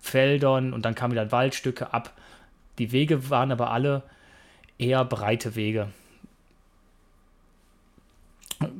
Feldern 0.00 0.72
und 0.72 0.84
dann 0.84 0.94
kamen 0.94 1.12
wieder 1.12 1.30
Waldstücke 1.32 1.92
ab. 1.92 2.12
Die 2.78 2.92
Wege 2.92 3.30
waren 3.30 3.52
aber 3.52 3.70
alle 3.70 4.02
eher 4.78 5.04
breite 5.04 5.54
Wege. 5.56 5.88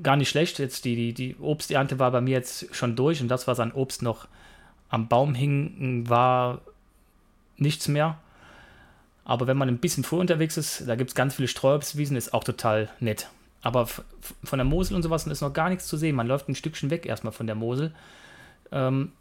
Gar 0.02 0.16
nicht 0.16 0.28
schlecht. 0.28 0.58
Jetzt 0.58 0.84
die, 0.84 0.96
die, 0.96 1.12
die 1.12 1.36
Obsternte 1.40 1.98
war 1.98 2.10
bei 2.10 2.20
mir 2.20 2.32
jetzt 2.32 2.74
schon 2.74 2.96
durch 2.96 3.20
und 3.20 3.28
das, 3.28 3.46
was 3.46 3.60
an 3.60 3.72
Obst 3.72 4.02
noch 4.02 4.28
am 4.88 5.08
Baum 5.08 5.34
hing, 5.34 6.08
war 6.08 6.60
nichts 7.56 7.88
mehr. 7.88 8.18
Aber 9.24 9.46
wenn 9.46 9.58
man 9.58 9.68
ein 9.68 9.78
bisschen 9.78 10.04
früh 10.04 10.18
unterwegs 10.18 10.56
ist, 10.56 10.88
da 10.88 10.96
gibt 10.96 11.10
es 11.10 11.14
ganz 11.14 11.34
viele 11.34 11.48
Streuobstwiesen, 11.48 12.16
ist 12.16 12.32
auch 12.32 12.44
total 12.44 12.88
nett. 12.98 13.28
Aber 13.60 13.86
von 13.86 14.58
der 14.58 14.64
Mosel 14.64 14.96
und 14.96 15.02
sowas 15.02 15.26
ist 15.26 15.40
noch 15.40 15.52
gar 15.52 15.68
nichts 15.68 15.86
zu 15.86 15.96
sehen. 15.96 16.16
Man 16.16 16.26
läuft 16.26 16.48
ein 16.48 16.54
Stückchen 16.54 16.90
weg 16.90 17.04
erstmal 17.04 17.32
von 17.32 17.46
der 17.46 17.56
Mosel. 17.56 17.92
Ähm, 18.72 19.12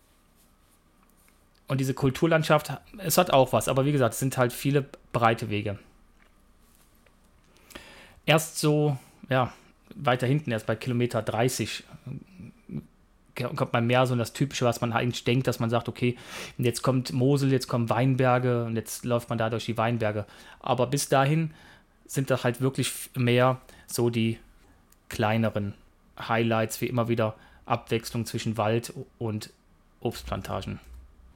und 1.67 1.79
diese 1.79 1.93
Kulturlandschaft, 1.93 2.71
es 2.97 3.17
hat 3.17 3.31
auch 3.31 3.53
was, 3.53 3.67
aber 3.67 3.85
wie 3.85 3.91
gesagt, 3.91 4.13
es 4.13 4.19
sind 4.19 4.37
halt 4.37 4.53
viele 4.53 4.85
breite 5.11 5.49
Wege. 5.49 5.77
Erst 8.25 8.59
so, 8.59 8.97
ja, 9.29 9.53
weiter 9.95 10.27
hinten, 10.27 10.51
erst 10.51 10.65
bei 10.65 10.75
Kilometer 10.75 11.21
30, 11.21 11.83
kommt 13.35 13.73
man 13.73 13.85
mehr 13.85 14.05
so 14.05 14.13
in 14.13 14.19
das 14.19 14.33
Typische, 14.33 14.65
was 14.65 14.81
man 14.81 14.91
eigentlich 14.93 15.23
denkt, 15.23 15.47
dass 15.47 15.59
man 15.59 15.69
sagt, 15.69 15.87
okay, 15.87 16.17
jetzt 16.57 16.81
kommt 16.81 17.13
Mosel, 17.13 17.51
jetzt 17.51 17.67
kommen 17.67 17.89
Weinberge 17.89 18.65
und 18.65 18.75
jetzt 18.75 19.05
läuft 19.05 19.29
man 19.29 19.37
da 19.37 19.49
durch 19.49 19.65
die 19.65 19.77
Weinberge. 19.77 20.25
Aber 20.59 20.87
bis 20.87 21.07
dahin 21.07 21.53
sind 22.05 22.31
da 22.31 22.43
halt 22.43 22.61
wirklich 22.61 22.91
mehr 23.15 23.61
so 23.85 24.09
die 24.09 24.39
kleineren 25.09 25.73
Highlights, 26.19 26.81
wie 26.81 26.87
immer 26.87 27.07
wieder 27.07 27.35
Abwechslung 27.65 28.25
zwischen 28.25 28.57
Wald 28.57 28.93
und 29.19 29.51
Obstplantagen. 29.99 30.79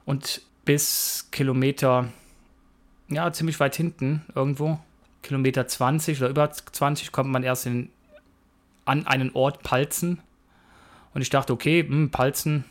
Und 0.04 0.42
bis 0.64 1.28
Kilometer, 1.30 2.08
ja, 3.08 3.32
ziemlich 3.32 3.60
weit 3.60 3.76
hinten 3.76 4.24
irgendwo, 4.34 4.78
Kilometer 5.22 5.66
20 5.66 6.18
oder 6.18 6.28
über 6.30 6.50
20, 6.50 7.12
kommt 7.12 7.30
man 7.30 7.42
erst 7.42 7.66
in, 7.66 7.90
an 8.84 9.06
einen 9.06 9.30
Ort 9.34 9.62
Palzen. 9.62 10.20
Und 11.14 11.22
ich 11.22 11.30
dachte, 11.30 11.52
okay, 11.52 11.82
mh, 11.82 11.88
hm, 11.88 12.10
Palzen 12.10 12.64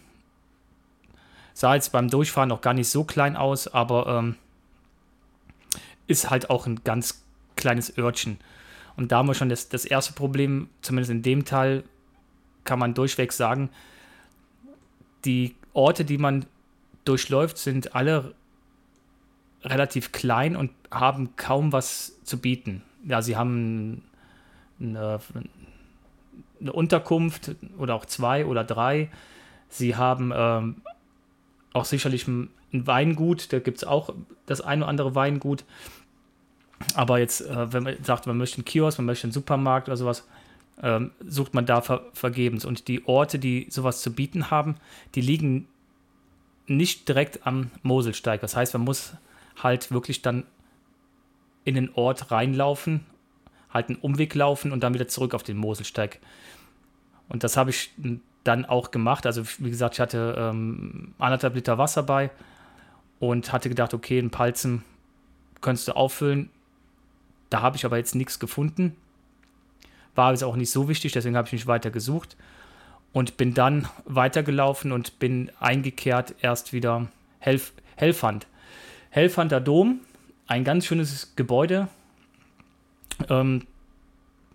sah 1.53 1.75
jetzt 1.75 1.91
beim 1.91 2.09
Durchfahren 2.09 2.49
noch 2.49 2.61
gar 2.61 2.73
nicht 2.73 2.89
so 2.89 3.03
klein 3.03 3.35
aus, 3.35 3.67
aber 3.67 4.07
ähm, 4.07 4.35
ist 6.07 6.29
halt 6.29 6.49
auch 6.49 6.65
ein 6.65 6.83
ganz 6.83 7.23
kleines 7.55 7.97
Örtchen. 7.97 8.37
Und 8.97 9.11
da 9.11 9.17
haben 9.17 9.27
wir 9.27 9.33
schon 9.33 9.49
das, 9.49 9.69
das 9.69 9.85
erste 9.85 10.13
Problem, 10.13 10.69
zumindest 10.81 11.11
in 11.11 11.21
dem 11.21 11.45
Teil, 11.45 11.83
kann 12.63 12.79
man 12.79 12.93
durchweg 12.93 13.31
sagen, 13.33 13.69
die 15.25 15.55
Orte, 15.73 16.05
die 16.05 16.17
man 16.17 16.45
durchläuft, 17.05 17.57
sind 17.57 17.95
alle 17.95 18.33
relativ 19.63 20.11
klein 20.11 20.55
und 20.55 20.71
haben 20.89 21.35
kaum 21.35 21.71
was 21.71 22.23
zu 22.23 22.39
bieten. 22.39 22.81
Ja, 23.05 23.21
sie 23.21 23.37
haben 23.37 24.03
eine, 24.79 25.19
eine 26.59 26.73
Unterkunft 26.73 27.55
oder 27.77 27.95
auch 27.95 28.05
zwei 28.05 28.45
oder 28.45 28.63
drei. 28.63 29.09
Sie 29.69 29.95
haben 29.95 30.31
ähm, 30.35 30.81
auch 31.73 31.85
sicherlich 31.85 32.27
ein, 32.27 32.49
ein 32.73 32.87
Weingut, 32.87 33.53
da 33.53 33.59
gibt 33.59 33.77
es 33.77 33.83
auch 33.83 34.13
das 34.45 34.61
ein 34.61 34.81
oder 34.81 34.89
andere 34.89 35.15
Weingut. 35.15 35.63
Aber 36.95 37.19
jetzt, 37.19 37.41
äh, 37.41 37.73
wenn 37.73 37.83
man 37.83 38.03
sagt, 38.03 38.27
man 38.27 38.37
möchte 38.37 38.57
einen 38.57 38.65
Kiosk, 38.65 38.97
man 38.97 39.05
möchte 39.05 39.25
einen 39.25 39.33
Supermarkt 39.33 39.87
oder 39.87 39.97
sowas, 39.97 40.27
ähm, 40.81 41.11
sucht 41.25 41.53
man 41.53 41.65
da 41.65 41.81
ver 41.81 42.01
vergebens. 42.13 42.65
Und 42.65 42.87
die 42.87 43.05
Orte, 43.05 43.39
die 43.39 43.67
sowas 43.69 44.01
zu 44.01 44.13
bieten 44.13 44.49
haben, 44.49 44.75
die 45.15 45.21
liegen 45.21 45.67
nicht 46.77 47.07
direkt 47.07 47.45
am 47.45 47.71
Moselsteig. 47.83 48.41
Das 48.41 48.55
heißt, 48.55 48.73
man 48.73 48.83
muss 48.83 49.13
halt 49.61 49.91
wirklich 49.91 50.21
dann 50.21 50.45
in 51.63 51.75
den 51.75 51.93
Ort 51.93 52.31
reinlaufen, 52.31 53.05
halt 53.69 53.89
einen 53.89 53.99
Umweg 53.99 54.33
laufen 54.33 54.71
und 54.71 54.81
dann 54.81 54.93
wieder 54.93 55.07
zurück 55.07 55.33
auf 55.33 55.43
den 55.43 55.57
Moselsteig. 55.57 56.19
Und 57.29 57.43
das 57.43 57.57
habe 57.57 57.69
ich 57.69 57.91
dann 58.43 58.65
auch 58.65 58.91
gemacht. 58.91 59.25
Also, 59.25 59.43
wie 59.59 59.69
gesagt, 59.69 59.95
ich 59.95 59.99
hatte 59.99 60.35
ähm, 60.37 61.13
anderthalb 61.19 61.55
Liter 61.55 61.77
Wasser 61.77 62.03
bei 62.03 62.31
und 63.19 63.53
hatte 63.53 63.69
gedacht, 63.69 63.93
okay, 63.93 64.17
einen 64.17 64.31
Palzen 64.31 64.83
könntest 65.61 65.87
du 65.87 65.95
auffüllen. 65.95 66.49
Da 67.49 67.61
habe 67.61 67.77
ich 67.77 67.85
aber 67.85 67.97
jetzt 67.97 68.15
nichts 68.15 68.39
gefunden. 68.39 68.95
War 70.15 70.31
jetzt 70.31 70.43
auch 70.43 70.55
nicht 70.55 70.71
so 70.71 70.89
wichtig, 70.89 71.11
deswegen 71.13 71.37
habe 71.37 71.47
ich 71.47 71.53
mich 71.53 71.67
weiter 71.67 71.91
gesucht 71.91 72.35
und 73.13 73.37
bin 73.37 73.53
dann 73.53 73.87
weitergelaufen 74.05 74.91
und 74.91 75.19
bin 75.19 75.51
eingekehrt 75.59 76.35
erst 76.41 76.73
wieder 76.73 77.07
Helf 77.39 77.73
Helfand. 77.95 78.47
Helfander 79.09 79.59
Dom, 79.59 79.99
ein 80.47 80.63
ganz 80.63 80.85
schönes 80.85 81.33
Gebäude. 81.35 81.87
Ähm, 83.29 83.67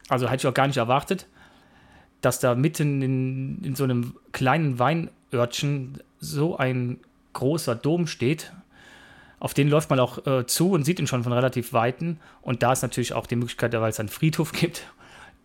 also 0.09 0.27
hätte 0.29 0.43
ich 0.43 0.47
auch 0.47 0.55
gar 0.55 0.67
nicht 0.67 0.79
erwartet, 0.79 1.27
dass 2.21 2.41
da 2.41 2.55
mitten 2.55 3.03
in, 3.03 3.63
in 3.63 3.77
so 3.77 3.85
einem 3.85 4.15
kleinen 4.33 4.79
Weinörtchen 4.79 6.03
so 6.19 6.57
ein 6.57 6.99
großer 7.35 7.75
Dom 7.75 8.07
steht. 8.07 8.53
Auf 9.39 9.53
den 9.53 9.69
läuft 9.69 9.91
man 9.91 10.01
auch 10.01 10.27
äh, 10.27 10.47
zu 10.47 10.71
und 10.71 10.85
sieht 10.85 10.99
ihn 10.99 11.07
schon 11.07 11.23
von 11.23 11.33
relativ 11.33 11.73
Weiten. 11.73 12.19
Und 12.41 12.63
da 12.63 12.73
ist 12.73 12.83
natürlich 12.83 13.13
auch 13.13 13.27
die 13.27 13.37
Möglichkeit, 13.37 13.73
weil 13.75 13.91
es 13.91 14.01
einen 14.01 14.09
Friedhof 14.09 14.53
gibt. 14.61 14.87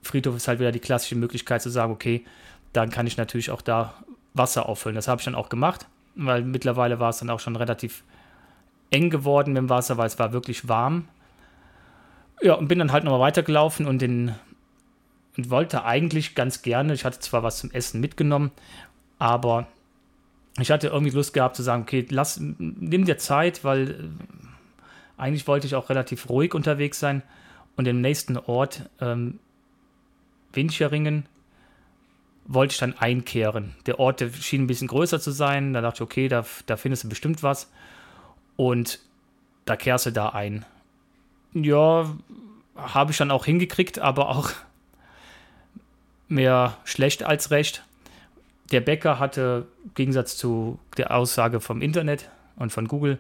Friedhof 0.01 0.36
ist 0.36 0.48
halt 0.48 0.60
wieder 0.60 0.72
die 0.72 0.80
klassische 0.80 1.15
Möglichkeit 1.15 1.62
zu 1.62 1.70
sagen, 1.70 1.91
okay, 1.91 2.25
dann 2.74 2.90
kann 2.90 3.08
ich 3.08 3.18
natürlich 3.18 3.51
auch 3.51 3.62
da 3.62 3.94
Wasser 4.34 4.68
auffüllen. 4.68 4.96
Das 4.96 5.08
habe 5.08 5.20
ich 5.20 5.25
dann 5.25 5.36
auch 5.36 5.50
gemacht, 5.50 5.88
weil 6.16 6.44
mittlerweile 6.44 7.00
war 7.00 7.10
es 7.10 7.20
dann 7.20 7.30
auch 7.30 7.40
schon 7.40 7.56
relativ 7.56 8.04
eng 8.90 9.10
geworden 9.10 9.54
mit 9.54 9.58
dem 9.58 9.70
Wasser, 9.70 9.98
weil 9.98 10.08
es 10.08 10.20
war 10.20 10.34
wirklich 10.34 10.68
warm. 10.68 11.08
Ja, 12.42 12.56
und 12.56 12.68
bin 12.68 12.80
dann 12.80 12.92
halt 12.92 13.04
nochmal 13.04 13.20
weitergelaufen 13.20 13.86
und, 13.86 14.01
den, 14.01 14.36
und 15.38 15.50
wollte 15.50 15.86
eigentlich 15.86 16.36
ganz 16.36 16.62
gerne, 16.62 16.94
ich 16.94 17.06
hatte 17.06 17.20
zwar 17.20 17.44
was 17.44 17.60
zum 17.60 17.72
Essen 17.72 18.01
mitgenommen, 18.01 18.51
aber 19.20 19.68
ich 20.60 20.72
hatte 20.72 20.88
irgendwie 20.88 21.16
Lust 21.16 21.34
gehabt 21.34 21.56
zu 21.56 21.63
sagen, 21.63 21.84
okay, 21.84 22.06
lass, 22.10 22.40
nimm 22.40 23.06
dir 23.06 23.18
Zeit, 23.18 23.63
weil 23.63 23.92
äh, 23.92 25.22
eigentlich 25.22 25.48
wollte 25.48 25.68
ich 25.68 25.75
auch 25.75 25.90
relativ 25.90 26.30
ruhig 26.30 26.54
unterwegs 26.54 27.00
sein 27.00 27.22
und 27.78 27.88
im 27.88 28.01
nächsten 28.01 28.38
Ort, 28.38 28.90
ähm, 29.00 29.40
Wincheringen, 30.54 31.25
wollte 32.46 32.74
ich 32.74 32.80
dann 32.80 32.98
einkehren. 32.98 33.76
Der 33.86 34.00
Ort 34.00 34.20
der 34.20 34.30
schien 34.30 34.64
ein 34.64 34.68
bisschen 34.68 34.88
größer 34.88 35.20
zu 35.20 35.32
sein. 35.32 35.74
Da 35.74 35.82
dachte 35.82 35.98
ich, 35.98 36.02
okay, 36.02 36.28
da, 36.28 36.46
da 36.66 36.78
findest 36.78 37.04
du 37.04 37.10
bestimmt 37.10 37.44
was. 37.44 37.70
Und 38.56 39.00
da 39.66 39.76
kehrst 39.76 40.06
du 40.06 40.12
da 40.12 40.30
ein. 40.30 40.66
Ja, 41.54 42.14
habe 42.76 43.12
ich 43.12 43.18
dann 43.18 43.32
auch 43.32 43.46
hingekriegt, 43.46 44.00
aber 44.00 44.30
auch 44.30 44.52
mehr 46.28 46.78
schlecht 46.84 47.24
als 47.24 47.52
recht. 47.52 47.84
Der 48.72 48.82
Bäcker 48.82 49.20
hatte 49.20 49.68
im 49.84 49.94
Gegensatz 49.96 50.38
zu 50.38 50.80
der 50.98 51.16
Aussage 51.16 51.60
vom 51.60 51.82
Internet 51.82 52.30
und 52.56 52.72
von 52.72 52.88
Google 52.88 53.20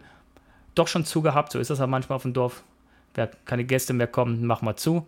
doch 0.75 0.87
schon 0.87 1.05
zugehabt. 1.05 1.51
So 1.51 1.59
ist 1.59 1.69
das 1.69 1.79
ja 1.79 1.87
manchmal 1.87 2.15
auf 2.15 2.21
dem 2.21 2.33
Dorf. 2.33 2.63
Wer 3.13 3.27
keine 3.45 3.65
Gäste 3.65 3.93
mehr 3.93 4.07
kommen, 4.07 4.45
mach 4.45 4.61
mal 4.61 4.77
zu. 4.77 5.05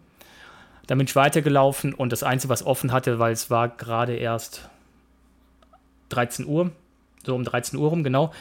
Dann 0.87 0.97
bin 0.97 1.07
ich 1.07 1.15
weitergelaufen 1.15 1.93
und 1.93 2.11
das 2.11 2.23
Einzige, 2.23 2.49
was 2.49 2.65
offen 2.65 2.91
hatte, 2.91 3.19
weil 3.19 3.31
es 3.31 3.49
war 3.49 3.69
gerade 3.69 4.15
erst 4.15 4.69
13 6.09 6.45
Uhr, 6.45 6.71
so 7.25 7.35
um 7.35 7.43
13 7.43 7.79
Uhr 7.79 7.89
rum, 7.89 8.03
genau, 8.03 8.33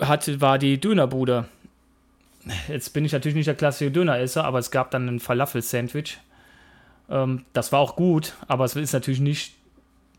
hatte, 0.00 0.40
war 0.40 0.58
die 0.58 0.80
Dönerbude. 0.80 1.46
Jetzt 2.68 2.92
bin 2.92 3.04
ich 3.04 3.12
natürlich 3.12 3.36
nicht 3.36 3.46
der 3.46 3.54
klassische 3.54 3.90
Döneresser, 3.90 4.44
aber 4.44 4.58
es 4.58 4.70
gab 4.70 4.90
dann 4.90 5.08
ein 5.08 5.20
Falafel-Sandwich. 5.20 6.18
Ähm, 7.08 7.44
das 7.52 7.72
war 7.72 7.80
auch 7.80 7.96
gut, 7.96 8.34
aber 8.48 8.64
es 8.64 8.76
ist 8.76 8.92
natürlich 8.92 9.20
nicht 9.20 9.54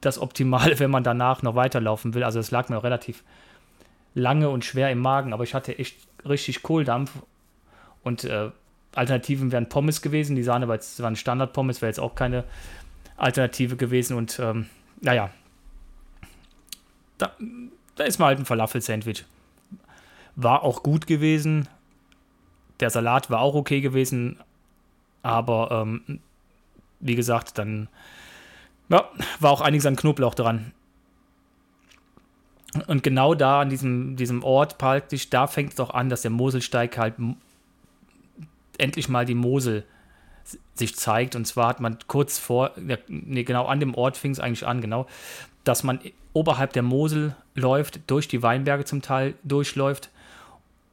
das 0.01 0.19
Optimale, 0.19 0.79
wenn 0.79 0.91
man 0.91 1.03
danach 1.03 1.43
noch 1.43 1.55
weiterlaufen 1.55 2.13
will. 2.13 2.23
Also 2.23 2.39
es 2.39 2.51
lag 2.51 2.69
mir 2.69 2.77
auch 2.77 2.83
relativ 2.83 3.23
lange 4.13 4.49
und 4.49 4.63
schwer 4.63 4.89
im 4.91 4.99
Magen, 4.99 5.33
aber 5.33 5.43
ich 5.43 5.53
hatte 5.53 5.77
echt 5.77 5.97
richtig 6.27 6.63
Kohldampf 6.63 7.11
und 8.03 8.23
äh, 8.23 8.49
Alternativen 8.95 9.51
wären 9.51 9.69
Pommes 9.69 10.01
gewesen. 10.01 10.35
Die 10.35 10.43
Sahne 10.43 10.67
war 10.67 10.75
jetzt 10.75 11.01
waren 11.01 11.15
Standard-Pommes, 11.15 11.81
wäre 11.81 11.89
jetzt 11.89 11.99
auch 11.99 12.15
keine 12.15 12.43
Alternative 13.17 13.75
gewesen. 13.75 14.17
Und 14.17 14.39
ähm, 14.39 14.67
naja, 15.01 15.29
da, 17.17 17.31
da 17.95 18.03
ist 18.03 18.19
mal 18.19 18.27
halt 18.27 18.39
ein 18.39 18.45
Falafel-Sandwich. 18.45 19.25
War 20.35 20.63
auch 20.63 20.83
gut 20.83 21.07
gewesen. 21.07 21.67
Der 22.79 22.89
Salat 22.89 23.29
war 23.29 23.39
auch 23.39 23.55
okay 23.55 23.81
gewesen. 23.81 24.39
Aber 25.23 25.69
ähm, 25.71 26.19
wie 26.99 27.15
gesagt, 27.15 27.57
dann 27.57 27.87
Ja, 28.89 29.09
war 29.39 29.51
auch 29.51 29.61
einiges 29.61 29.85
an 29.85 29.95
Knoblauch 29.95 30.35
dran. 30.35 30.71
Und 32.87 33.03
genau 33.03 33.33
da 33.35 33.61
an 33.61 33.69
diesem, 33.69 34.15
diesem 34.17 34.43
Ort 34.43 34.77
praktisch, 34.77 35.29
da 35.29 35.47
fängt 35.47 35.73
es 35.73 35.79
auch 35.79 35.91
an, 35.91 36.09
dass 36.09 36.23
der 36.23 36.31
Moselsteig 36.31 36.97
halt 36.97 37.15
endlich 38.79 39.09
mal 39.09 39.25
die 39.25 39.35
Mosel 39.35 39.85
sich 40.75 40.95
zeigt. 40.95 41.35
Und 41.35 41.45
zwar 41.45 41.69
hat 41.69 41.79
man 41.79 41.97
kurz 42.07 42.39
vor, 42.39 42.71
nee, 43.07 43.43
genau 43.43 43.65
an 43.65 43.79
dem 43.79 43.95
Ort 43.95 44.17
fing 44.17 44.31
es 44.31 44.39
eigentlich 44.39 44.67
an, 44.67 44.81
genau, 44.81 45.07
dass 45.63 45.83
man 45.83 45.99
oberhalb 46.33 46.73
der 46.73 46.83
Mosel 46.83 47.35
läuft, 47.55 47.99
durch 48.07 48.27
die 48.27 48.43
Weinberge 48.43 48.85
zum 48.85 49.01
Teil 49.01 49.35
durchläuft 49.43 50.09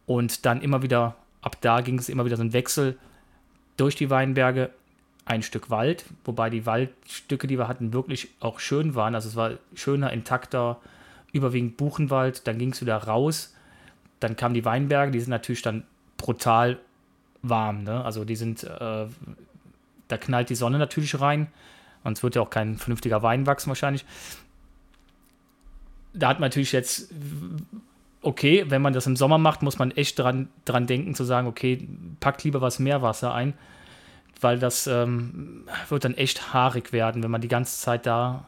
und 0.07 0.47
dann 0.47 0.63
immer 0.63 0.83
wieder, 0.83 1.17
ab 1.43 1.57
da 1.61 1.81
ging 1.81 1.99
es 1.99 2.09
immer 2.09 2.25
wieder 2.25 2.37
so 2.37 2.43
ein 2.43 2.53
Wechsel 2.53 2.97
durch 3.77 3.97
die 3.97 4.11
Weinberge, 4.11 4.71
ein 5.25 5.43
Stück 5.43 5.71
Wald, 5.71 6.05
wobei 6.25 6.51
die 6.51 6.67
Waldstücke, 6.67 7.47
die 7.47 7.59
wir 7.59 7.69
hatten, 7.69 7.93
wirklich 7.93 8.29
auch 8.41 8.59
schön 8.59 8.95
waren. 8.95 9.15
Also 9.15 9.29
es 9.29 9.37
war 9.37 9.53
schöner, 9.75 10.13
intakter, 10.13 10.81
überwiegend 11.33 11.77
Buchenwald. 11.77 12.47
Dann 12.47 12.59
ging 12.59 12.73
es 12.73 12.81
wieder 12.81 12.97
raus. 12.97 13.55
Dann 14.21 14.37
kamen 14.37 14.55
die 14.55 14.65
Weinberge, 14.65 15.13
die 15.13 15.21
sind 15.21 15.31
natürlich 15.31 15.63
dann 15.63 15.85
brutal 16.17 16.79
warm. 17.43 17.83
Ne? 17.85 18.05
Also 18.05 18.25
die 18.25 18.37
sind, 18.37 18.65
äh, 18.65 19.07
da 20.09 20.19
knallt 20.19 20.51
die 20.51 20.55
Sonne 20.55 20.79
natürlich 20.79 21.21
rein. 21.21 21.49
Sonst 22.05 22.23
wird 22.23 22.35
ja 22.35 22.43
auch 22.43 22.51
kein 22.51 22.77
vernünftiger 22.77 23.23
Wein 23.23 23.47
wachsen 23.47 23.69
wahrscheinlich. 23.69 24.05
Da 26.15 26.29
hat 26.29 26.41
man 26.41 26.49
natürlich 26.49 26.73
jetzt, 26.73 27.13
okay, 28.21 28.65
wenn 28.69 28.83
man 28.83 28.93
das 28.93 29.07
im 29.07 29.17
Sommer 29.17 29.39
macht, 29.39 29.63
muss 29.63 29.79
man 29.79 29.91
echt 29.93 30.19
dran, 30.19 30.49
dran 30.65 30.87
denken 30.87 31.15
zu 31.15 31.25
sagen, 31.25 31.47
okay, 31.47 31.87
packt 32.21 32.45
lieber 32.45 32.61
was 32.61 32.79
Meerwasser 32.79 33.33
ein, 33.33 33.55
weil 34.41 34.59
das 34.59 34.87
ähm, 34.87 35.65
wird 35.89 36.05
dann 36.05 36.15
echt 36.15 36.53
haarig 36.53 36.93
werden, 36.93 37.23
wenn 37.23 37.31
man 37.31 37.41
die 37.41 37.49
ganze 37.49 37.81
Zeit 37.81 38.07
da 38.07 38.47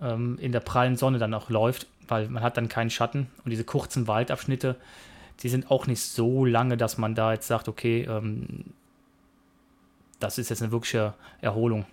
ähm, 0.00 0.38
in 0.40 0.52
der 0.52 0.60
prallen 0.60 0.96
Sonne 0.96 1.18
dann 1.18 1.34
auch 1.34 1.50
läuft, 1.50 1.86
weil 2.06 2.28
man 2.28 2.42
hat 2.42 2.56
dann 2.56 2.68
keinen 2.68 2.90
Schatten 2.90 3.26
und 3.44 3.50
diese 3.50 3.64
kurzen 3.64 4.06
Waldabschnitte, 4.06 4.76
die 5.42 5.48
sind 5.48 5.70
auch 5.70 5.86
nicht 5.86 6.02
so 6.02 6.44
lange, 6.44 6.76
dass 6.76 6.98
man 6.98 7.14
da 7.14 7.32
jetzt 7.32 7.46
sagt, 7.46 7.68
okay, 7.68 8.02
ähm, 8.02 8.64
das 10.18 10.38
ist 10.38 10.50
jetzt 10.50 10.62
eine 10.62 10.72
wirkliche 10.72 11.14
Erholung. 11.40 11.86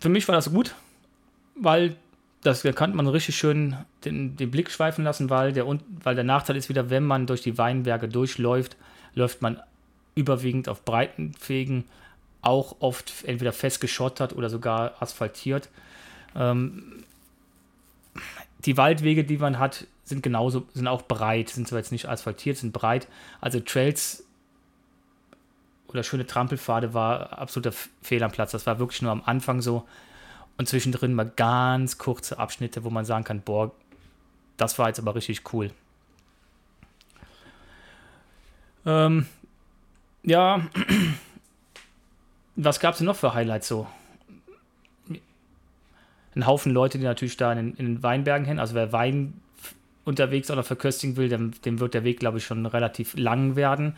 Für 0.00 0.08
mich 0.08 0.26
war 0.28 0.34
das 0.34 0.50
gut, 0.50 0.74
weil 1.54 1.96
das 2.42 2.62
da 2.62 2.72
kann 2.72 2.94
man 2.94 3.06
richtig 3.08 3.36
schön 3.36 3.76
den, 4.04 4.36
den 4.36 4.50
Blick 4.50 4.70
schweifen 4.70 5.04
lassen, 5.04 5.28
weil 5.28 5.52
der, 5.52 5.66
weil 5.66 6.14
der 6.14 6.24
Nachteil 6.24 6.56
ist 6.56 6.68
wieder, 6.68 6.88
wenn 6.88 7.04
man 7.04 7.26
durch 7.26 7.42
die 7.42 7.58
Weinberge 7.58 8.08
durchläuft, 8.08 8.76
läuft 9.14 9.42
man 9.42 9.60
überwiegend 10.14 10.68
auf 10.68 10.84
breiten 10.84 11.32
Wegen, 11.46 11.84
auch 12.40 12.76
oft 12.80 13.24
entweder 13.24 13.52
festgeschottert 13.52 14.34
oder 14.34 14.48
sogar 14.48 15.02
asphaltiert. 15.02 15.68
Ähm, 16.36 17.04
die 18.68 18.76
Waldwege, 18.76 19.24
die 19.24 19.38
man 19.38 19.58
hat, 19.58 19.86
sind 20.04 20.22
genauso, 20.22 20.66
sind 20.74 20.88
auch 20.88 21.00
breit, 21.00 21.48
sind 21.48 21.66
zwar 21.66 21.78
jetzt 21.78 21.90
nicht 21.90 22.06
asphaltiert, 22.06 22.58
sind 22.58 22.74
breit. 22.74 23.08
Also 23.40 23.60
Trails 23.60 24.26
oder 25.86 26.02
schöne 26.02 26.26
Trampelpfade 26.26 26.92
war 26.92 27.38
absoluter 27.38 27.72
Fehl 28.02 28.22
am 28.22 28.30
Platz. 28.30 28.50
Das 28.50 28.66
war 28.66 28.78
wirklich 28.78 29.00
nur 29.00 29.10
am 29.10 29.22
Anfang 29.24 29.62
so. 29.62 29.88
Und 30.58 30.68
zwischendrin 30.68 31.14
mal 31.14 31.32
ganz 31.34 31.96
kurze 31.96 32.38
Abschnitte, 32.38 32.84
wo 32.84 32.90
man 32.90 33.06
sagen 33.06 33.24
kann, 33.24 33.40
boah, 33.40 33.72
das 34.58 34.78
war 34.78 34.88
jetzt 34.88 34.98
aber 34.98 35.14
richtig 35.14 35.50
cool. 35.54 35.70
Ähm, 38.84 39.26
ja, 40.24 40.60
was 42.56 42.80
gab 42.80 42.92
es 42.92 42.98
denn 42.98 43.06
noch 43.06 43.16
für 43.16 43.32
Highlights 43.32 43.68
so? 43.68 43.86
Ein 46.38 46.46
Haufen 46.46 46.72
Leute, 46.72 46.98
die 46.98 47.04
natürlich 47.04 47.36
da 47.36 47.52
in, 47.52 47.74
in 47.74 47.86
den 47.86 48.02
Weinbergen 48.04 48.46
hin, 48.46 48.60
also 48.60 48.76
wer 48.76 48.92
Wein 48.92 49.34
unterwegs 50.04 50.52
oder 50.52 50.62
verköstigen 50.62 51.16
will, 51.16 51.28
dem, 51.28 51.50
dem 51.62 51.80
wird 51.80 51.94
der 51.94 52.04
Weg, 52.04 52.20
glaube 52.20 52.38
ich, 52.38 52.44
schon 52.44 52.64
relativ 52.64 53.16
lang 53.16 53.56
werden. 53.56 53.96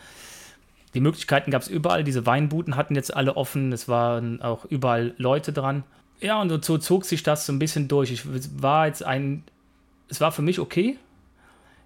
Die 0.95 1.01
Möglichkeiten 1.01 1.51
gab 1.51 1.61
es 1.61 1.69
überall. 1.69 2.03
Diese 2.03 2.25
Weinbuten 2.25 2.77
hatten 2.77 2.95
jetzt 2.95 3.15
alle 3.15 3.37
offen. 3.37 3.73
Es 3.73 3.89
waren 3.89 4.41
auch 4.41 4.65
überall 4.65 5.15
Leute 5.19 5.53
dran. 5.53 5.85
Ja, 6.21 6.41
und 6.41 6.65
so 6.65 6.79
zog 6.79 7.05
sich 7.05 7.23
das 7.23 7.45
so 7.45 7.53
ein 7.53 7.59
bisschen 7.59 7.89
durch. 7.89 8.11
Ich 8.11 8.23
war 8.61 8.87
jetzt 8.87 9.05
ein. 9.05 9.45
Es 10.09 10.23
war 10.23 10.33
für 10.33 10.43
mich 10.43 10.59
okay. 10.59 10.99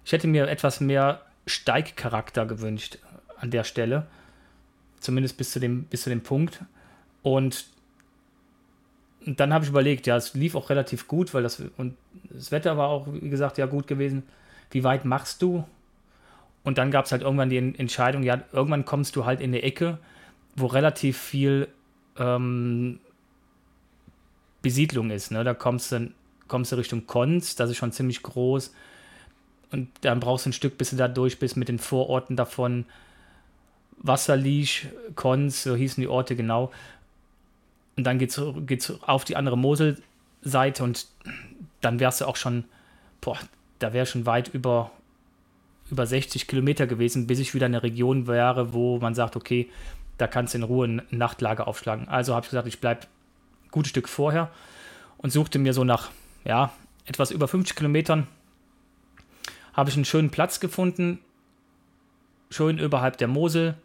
Ich 0.05 0.13
hätte 0.13 0.27
mir 0.27 0.47
etwas 0.47 0.79
mehr 0.79 1.21
Steigcharakter 1.45 2.45
gewünscht 2.45 2.97
an 3.37 3.51
der 3.51 3.65
Stelle. 3.65 4.07
Zumindest 5.01 5.37
bis 5.37 5.51
zu 5.51 5.59
dem, 5.59 5.83
bis 5.83 6.03
zu 6.03 6.09
dem 6.09 6.21
Punkt. 6.21 6.61
Und 7.21 7.65
und 9.25 9.39
dann 9.39 9.53
habe 9.53 9.63
ich 9.63 9.71
überlegt, 9.71 10.07
ja, 10.07 10.15
es 10.15 10.33
lief 10.33 10.55
auch 10.55 10.69
relativ 10.69 11.07
gut, 11.07 11.33
weil 11.33 11.43
das 11.43 11.61
und 11.77 11.95
das 12.29 12.51
Wetter 12.51 12.77
war 12.77 12.89
auch, 12.89 13.07
wie 13.11 13.29
gesagt, 13.29 13.57
ja 13.57 13.65
gut 13.65 13.87
gewesen. 13.87 14.23
Wie 14.71 14.83
weit 14.83 15.05
machst 15.05 15.41
du? 15.41 15.63
Und 16.63 16.77
dann 16.77 16.91
gab 16.91 17.05
es 17.05 17.11
halt 17.11 17.21
irgendwann 17.21 17.49
die 17.49 17.57
Entscheidung, 17.57 18.23
ja, 18.23 18.41
irgendwann 18.51 18.85
kommst 18.85 19.15
du 19.15 19.25
halt 19.25 19.39
in 19.39 19.51
eine 19.51 19.61
Ecke, 19.61 19.99
wo 20.55 20.65
relativ 20.65 21.17
viel 21.17 21.67
ähm, 22.17 22.99
Besiedlung 24.61 25.11
ist. 25.11 25.31
Ne? 25.31 25.43
Da 25.43 25.53
kommst 25.53 25.91
du, 25.91 26.11
kommst 26.47 26.71
du 26.71 26.75
Richtung 26.75 27.05
Konz, 27.05 27.55
das 27.55 27.69
ist 27.69 27.77
schon 27.77 27.91
ziemlich 27.91 28.23
groß. 28.23 28.73
Und 29.71 29.89
dann 30.01 30.19
brauchst 30.19 30.45
du 30.45 30.49
ein 30.49 30.53
Stück, 30.53 30.77
bis 30.77 30.91
du 30.91 30.95
da 30.95 31.07
durch 31.07 31.39
bist 31.39 31.57
mit 31.57 31.67
den 31.67 31.79
Vororten 31.79 32.35
davon. 32.35 32.85
Wasserliech, 33.97 34.87
Konz, 35.15 35.63
so 35.63 35.75
hießen 35.75 36.01
die 36.01 36.07
Orte 36.07 36.35
genau. 36.35 36.71
Und 37.97 38.03
dann 38.03 38.19
geht 38.19 38.31
es 38.31 39.01
auf 39.03 39.23
die 39.23 39.35
andere 39.35 39.57
Moselseite 39.57 40.83
und 40.83 41.07
dann 41.81 41.99
wärst 41.99 42.21
du 42.21 42.25
auch 42.25 42.35
schon, 42.35 42.65
boah, 43.21 43.37
da 43.79 43.93
wäre 43.93 44.05
schon 44.05 44.25
weit 44.25 44.53
über, 44.53 44.91
über 45.89 46.05
60 46.05 46.47
Kilometer 46.47 46.87
gewesen, 46.87 47.27
bis 47.27 47.39
ich 47.39 47.53
wieder 47.53 47.67
in 47.67 47.73
einer 47.73 47.83
Region 47.83 48.27
wäre, 48.27 48.73
wo 48.73 48.99
man 48.99 49.15
sagt, 49.15 49.35
okay, 49.35 49.69
da 50.17 50.27
kannst 50.27 50.53
du 50.53 50.59
in 50.59 50.63
Ruhe 50.63 50.87
ein 50.87 51.01
Nachtlager 51.09 51.67
aufschlagen. 51.67 52.07
Also 52.07 52.33
habe 52.33 52.45
ich 52.45 52.49
gesagt, 52.49 52.67
ich 52.67 52.79
bleibe 52.79 53.01
ein 53.01 53.71
gutes 53.71 53.89
Stück 53.89 54.09
vorher 54.09 54.49
und 55.17 55.31
suchte 55.31 55.59
mir 55.59 55.73
so 55.73 55.83
nach, 55.83 56.11
ja, 56.43 56.71
etwas 57.05 57.31
über 57.31 57.47
50 57.47 57.75
Kilometern, 57.75 58.27
habe 59.73 59.89
ich 59.89 59.95
einen 59.95 60.05
schönen 60.05 60.29
Platz 60.29 60.59
gefunden, 60.59 61.19
schön 62.49 62.77
überhalb 62.77 63.17
der 63.17 63.27
Mosel. 63.27 63.75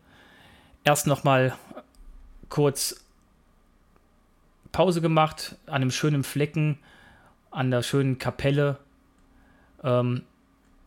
Erst 0.85 1.07
nochmal 1.07 1.55
kurz 2.49 3.05
Pause 4.73 5.01
gemacht 5.01 5.57
an 5.67 5.77
einem 5.77 5.91
schönen 5.91 6.25
Flecken, 6.25 6.79
an 7.51 7.71
der 7.71 7.83
schönen 7.83 8.19
Kapelle. 8.19 8.79
Ähm, 9.83 10.23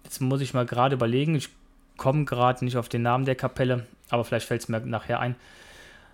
jetzt 0.03 0.21
muss 0.21 0.41
ich 0.41 0.53
mal 0.53 0.65
gerade 0.65 0.95
überlegen, 0.95 1.35
ich 1.35 1.49
komme 1.97 2.25
gerade 2.25 2.63
nicht 2.63 2.77
auf 2.77 2.89
den 2.89 3.01
Namen 3.01 3.25
der 3.25 3.35
Kapelle, 3.35 3.85
aber 4.09 4.23
vielleicht 4.23 4.47
fällt 4.47 4.61
es 4.61 4.69
mir 4.69 4.79
nachher 4.81 5.19
ein. 5.19 5.35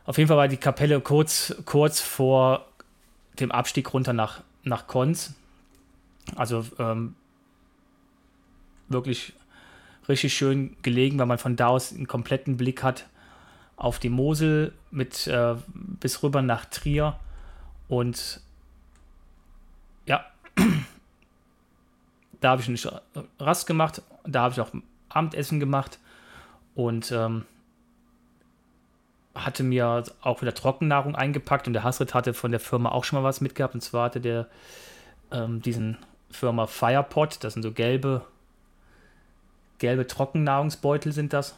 Auf 0.06 0.18
jeden 0.18 0.28
Fall 0.28 0.38
war 0.38 0.48
die 0.48 0.58
Kapelle 0.58 1.00
kurz, 1.02 1.56
kurz 1.66 2.02
vor 2.02 2.66
dem 3.40 3.52
Abstieg 3.52 3.94
runter 3.94 4.14
nach, 4.14 4.42
nach 4.64 4.88
Konz. 4.88 5.36
Also 6.36 6.66
ähm, 6.80 7.16
wirklich 8.88 9.34
richtig 10.08 10.34
schön 10.34 10.76
gelegen, 10.82 11.20
weil 11.20 11.28
man 11.28 11.38
von 11.38 11.56
da 11.56 11.68
aus 11.68 11.94
einen 11.94 12.08
kompletten 12.08 12.58
Blick 12.58 12.84
hat 12.84 13.06
auf 13.78 14.00
die 14.00 14.10
Mosel 14.10 14.74
mit 14.92 15.28
äh, 15.28 15.56
bis 15.74 16.22
rüber 16.24 16.42
nach 16.42 16.66
Trier 16.66 17.18
und 17.90 18.40
ja, 20.06 20.26
da 22.40 22.52
habe 22.52 22.62
ich 22.62 22.68
einen 22.68 23.28
Rast 23.40 23.68
gemacht, 23.68 24.02
da 24.26 24.44
habe 24.44 24.54
ich 24.54 24.62
auch 24.62 24.72
Abendessen 25.10 25.60
gemacht. 25.60 26.00
Und 26.76 27.12
ähm, 27.12 27.44
hatte 29.36 29.64
mir 29.64 30.04
auch 30.22 30.42
wieder 30.42 30.54
Trockennahrung 30.54 31.16
eingepackt. 31.16 31.68
Und 31.68 31.74
der 31.74 31.84
Hasrit 31.84 32.14
hatte 32.14 32.34
von 32.34 32.52
der 32.52 32.60
Firma 32.60 32.90
auch 32.90 33.04
schon 33.04 33.20
mal 33.20 33.28
was 33.28 33.42
mitgehabt. 33.42 33.74
Und 33.74 33.82
zwar 33.82 34.06
hatte 34.06 34.22
der 34.22 34.48
ähm, 35.32 35.62
diesen 35.62 35.98
Firma 36.32 36.68
Firepot, 36.68 37.44
das 37.44 37.54
sind 37.54 37.64
so 37.64 37.72
gelbe 37.72 38.22
gelbe 39.80 40.08
Trockennahrungsbeutel 40.08 41.12
sind 41.12 41.34
das. 41.34 41.56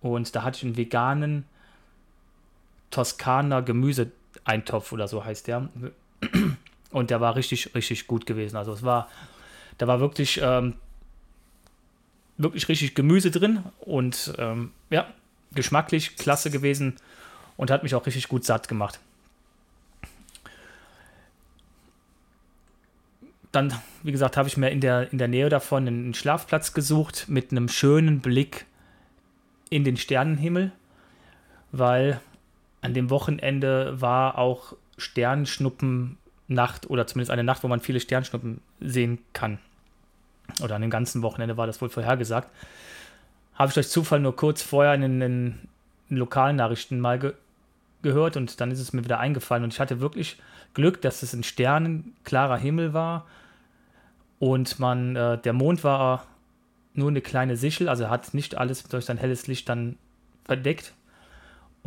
Und 0.00 0.34
da 0.34 0.42
hatte 0.42 0.58
ich 0.58 0.64
einen 0.64 0.76
veganen 0.76 1.44
Toskaner 2.90 3.62
Gemüse 3.62 4.10
Eintopf 4.44 4.92
oder 4.92 5.08
so 5.08 5.24
heißt 5.24 5.46
der. 5.46 5.68
Und 6.90 7.10
der 7.10 7.20
war 7.20 7.36
richtig, 7.36 7.74
richtig 7.74 8.06
gut 8.06 8.26
gewesen. 8.26 8.56
Also 8.56 8.72
es 8.72 8.82
war, 8.82 9.08
da 9.76 9.86
war 9.86 10.00
wirklich, 10.00 10.40
ähm, 10.42 10.74
wirklich 12.36 12.68
richtig 12.68 12.94
Gemüse 12.94 13.30
drin 13.30 13.62
und 13.80 14.32
ähm, 14.38 14.72
ja, 14.90 15.06
geschmacklich 15.52 16.16
klasse 16.16 16.50
gewesen 16.50 16.96
und 17.56 17.70
hat 17.70 17.82
mich 17.82 17.94
auch 17.94 18.06
richtig 18.06 18.28
gut 18.28 18.44
satt 18.44 18.68
gemacht. 18.68 19.00
Dann, 23.52 23.74
wie 24.02 24.12
gesagt, 24.12 24.36
habe 24.36 24.48
ich 24.48 24.56
mir 24.56 24.70
in 24.70 24.80
der, 24.80 25.10
in 25.10 25.18
der 25.18 25.28
Nähe 25.28 25.48
davon 25.48 25.86
einen 25.86 26.14
Schlafplatz 26.14 26.74
gesucht 26.74 27.26
mit 27.28 27.50
einem 27.50 27.68
schönen 27.68 28.20
Blick 28.20 28.66
in 29.70 29.84
den 29.84 29.96
Sternenhimmel, 29.96 30.72
weil 31.72 32.20
an 32.80 32.94
dem 32.94 33.10
Wochenende 33.10 34.00
war 34.00 34.38
auch 34.38 34.74
Sternschnuppennacht 34.96 36.88
oder 36.88 37.06
zumindest 37.06 37.30
eine 37.30 37.44
Nacht, 37.44 37.62
wo 37.62 37.68
man 37.68 37.80
viele 37.80 38.00
Sternschnuppen 38.00 38.60
sehen 38.80 39.18
kann. 39.32 39.58
Oder 40.62 40.76
an 40.76 40.82
dem 40.82 40.90
ganzen 40.90 41.22
Wochenende 41.22 41.56
war 41.56 41.66
das 41.66 41.80
wohl 41.80 41.88
vorhergesagt. 41.88 42.50
Habe 43.54 43.68
ich 43.68 43.74
durch 43.74 43.88
Zufall 43.88 44.20
nur 44.20 44.36
kurz 44.36 44.62
vorher 44.62 44.94
in 44.94 45.20
den, 45.20 45.68
Lokalnachrichten 46.10 47.00
mal 47.00 47.18
ge 47.18 47.34
gehört 48.00 48.36
und 48.36 48.60
dann 48.60 48.70
ist 48.70 48.78
es 48.78 48.92
mir 48.92 49.02
wieder 49.02 49.18
eingefallen 49.18 49.64
und 49.64 49.74
ich 49.74 49.80
hatte 49.80 49.98
wirklich 49.98 50.40
Glück, 50.72 51.02
dass 51.02 51.24
es 51.24 51.32
ein 51.32 51.42
sternenklarer 51.42 52.56
Himmel 52.56 52.94
war 52.94 53.26
und 54.38 54.78
man, 54.78 55.16
äh, 55.16 55.36
der 55.36 55.52
Mond 55.52 55.82
war 55.82 56.24
nur 56.94 57.08
eine 57.08 57.20
kleine 57.20 57.56
Sichel, 57.56 57.88
also 57.88 58.08
hat 58.08 58.34
nicht 58.34 58.56
alles 58.56 58.84
durch 58.84 59.04
sein 59.04 59.16
helles 59.18 59.48
Licht 59.48 59.68
dann 59.68 59.96
verdeckt 60.44 60.94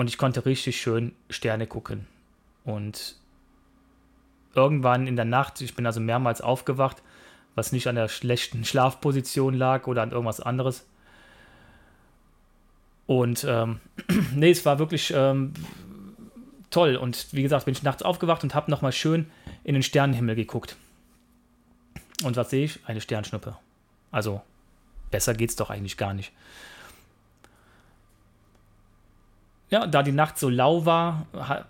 und 0.01 0.07
ich 0.07 0.17
konnte 0.17 0.47
richtig 0.47 0.81
schön 0.81 1.13
Sterne 1.29 1.67
gucken. 1.67 2.07
Und 2.65 3.17
irgendwann 4.55 5.05
in 5.05 5.15
der 5.15 5.25
Nacht, 5.25 5.61
ich 5.61 5.75
bin 5.75 5.85
also 5.85 5.99
mehrmals 5.99 6.41
aufgewacht, 6.41 7.03
was 7.53 7.71
nicht 7.71 7.85
an 7.85 7.93
der 7.93 8.07
schlechten 8.07 8.65
Schlafposition 8.65 9.53
lag 9.53 9.85
oder 9.85 10.01
an 10.01 10.09
irgendwas 10.09 10.39
anderes. 10.39 10.87
Und 13.05 13.45
ähm, 13.47 13.79
nee, 14.35 14.49
es 14.49 14.65
war 14.65 14.79
wirklich 14.79 15.13
ähm, 15.15 15.53
toll. 16.71 16.95
Und 16.95 17.27
wie 17.31 17.43
gesagt, 17.43 17.65
bin 17.65 17.73
ich 17.73 17.83
nachts 17.83 18.01
aufgewacht 18.01 18.41
und 18.41 18.55
habe 18.55 18.71
nochmal 18.71 18.93
schön 18.93 19.29
in 19.63 19.75
den 19.75 19.83
Sternenhimmel 19.83 20.33
geguckt. 20.33 20.77
Und 22.23 22.37
was 22.37 22.49
sehe 22.49 22.65
ich? 22.65 22.79
Eine 22.87 23.01
Sternschnuppe. 23.01 23.55
Also, 24.09 24.41
besser 25.11 25.35
geht's 25.35 25.57
doch 25.57 25.69
eigentlich 25.69 25.97
gar 25.97 26.15
nicht. 26.15 26.33
Ja, 29.71 29.87
da 29.87 30.03
die 30.03 30.11
Nacht 30.11 30.37
so 30.37 30.49
lau 30.49 30.85
war, 30.85 31.25
habe 31.33 31.65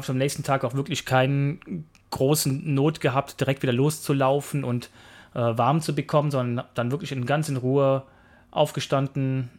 ich 0.00 0.08
am 0.08 0.18
nächsten 0.18 0.44
Tag 0.44 0.64
auch 0.64 0.74
wirklich 0.74 1.04
keinen 1.04 1.84
großen 2.10 2.74
Not 2.74 3.00
gehabt, 3.00 3.40
direkt 3.40 3.62
wieder 3.62 3.72
loszulaufen 3.72 4.64
und 4.64 4.88
äh, 5.34 5.40
warm 5.40 5.82
zu 5.82 5.94
bekommen, 5.94 6.30
sondern 6.30 6.64
dann 6.74 6.90
wirklich 6.90 7.12
in 7.12 7.26
ganz 7.26 7.48
in 7.48 7.56
Ruhe 7.56 8.04
aufgestanden, 8.50 9.50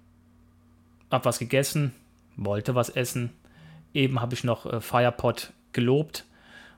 hab 1.12 1.26
was 1.26 1.38
gegessen, 1.38 1.94
wollte 2.38 2.76
was 2.76 2.90
essen. 2.90 3.32
Eben 3.94 4.22
habe 4.22 4.34
ich 4.34 4.44
noch 4.44 4.66
äh, 4.66 4.80
Firepot 4.80 5.52
gelobt 5.74 6.26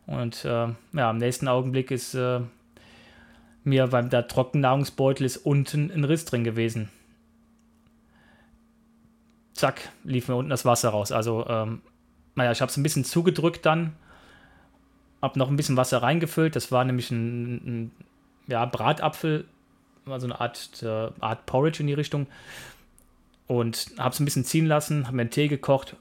und 0.08 0.44
äh, 0.46 0.68
ja, 0.94 1.12
im 1.12 1.18
nächsten 1.18 1.48
Augenblick 1.48 1.92
ist 1.92 2.16
äh, 2.16 2.42
mir 3.64 3.88
beim 3.88 4.10
der 4.10 4.28
Trockennahrungsbeutel 4.28 5.26
ist 5.26 5.38
unten 5.38 5.92
ein 5.92 6.04
Riss 6.04 6.26
drin 6.26 6.44
gewesen 6.44 6.90
zack, 9.62 9.90
lief 10.04 10.28
mir 10.28 10.36
unten 10.36 10.50
das 10.50 10.66
Wasser 10.66 10.90
raus. 10.90 11.12
Also, 11.12 11.46
ähm, 11.48 11.82
naja, 12.36 12.52
ich 12.52 12.62
habe 12.62 12.70
es 12.70 12.78
ein 12.78 12.84
bisschen 12.84 13.06
zugedrückt 13.06 13.66
dann, 13.66 13.94
habe 15.22 15.38
noch 15.38 15.50
ein 15.50 15.56
bisschen 15.56 15.78
Wasser 15.78 16.02
reingefüllt. 16.02 16.56
Das 16.56 16.72
war 16.72 16.84
nämlich 16.84 17.12
ein, 17.12 17.54
ein 17.56 17.92
ja, 18.48 18.66
Bratapfel, 18.66 19.46
also 20.08 20.26
eine 20.26 20.42
Art, 20.42 20.82
äh, 20.82 21.10
Art 21.20 21.46
Porridge 21.46 21.82
in 21.82 21.88
die 21.88 21.94
Richtung. 21.94 22.28
Und 23.46 23.92
habe 23.98 24.14
es 24.14 24.20
ein 24.20 24.26
bisschen 24.26 24.46
ziehen 24.46 24.66
lassen, 24.66 25.06
habe 25.06 25.16
mir 25.16 25.22
einen 25.24 25.30
Tee 25.30 25.48
gekocht, 25.48 25.96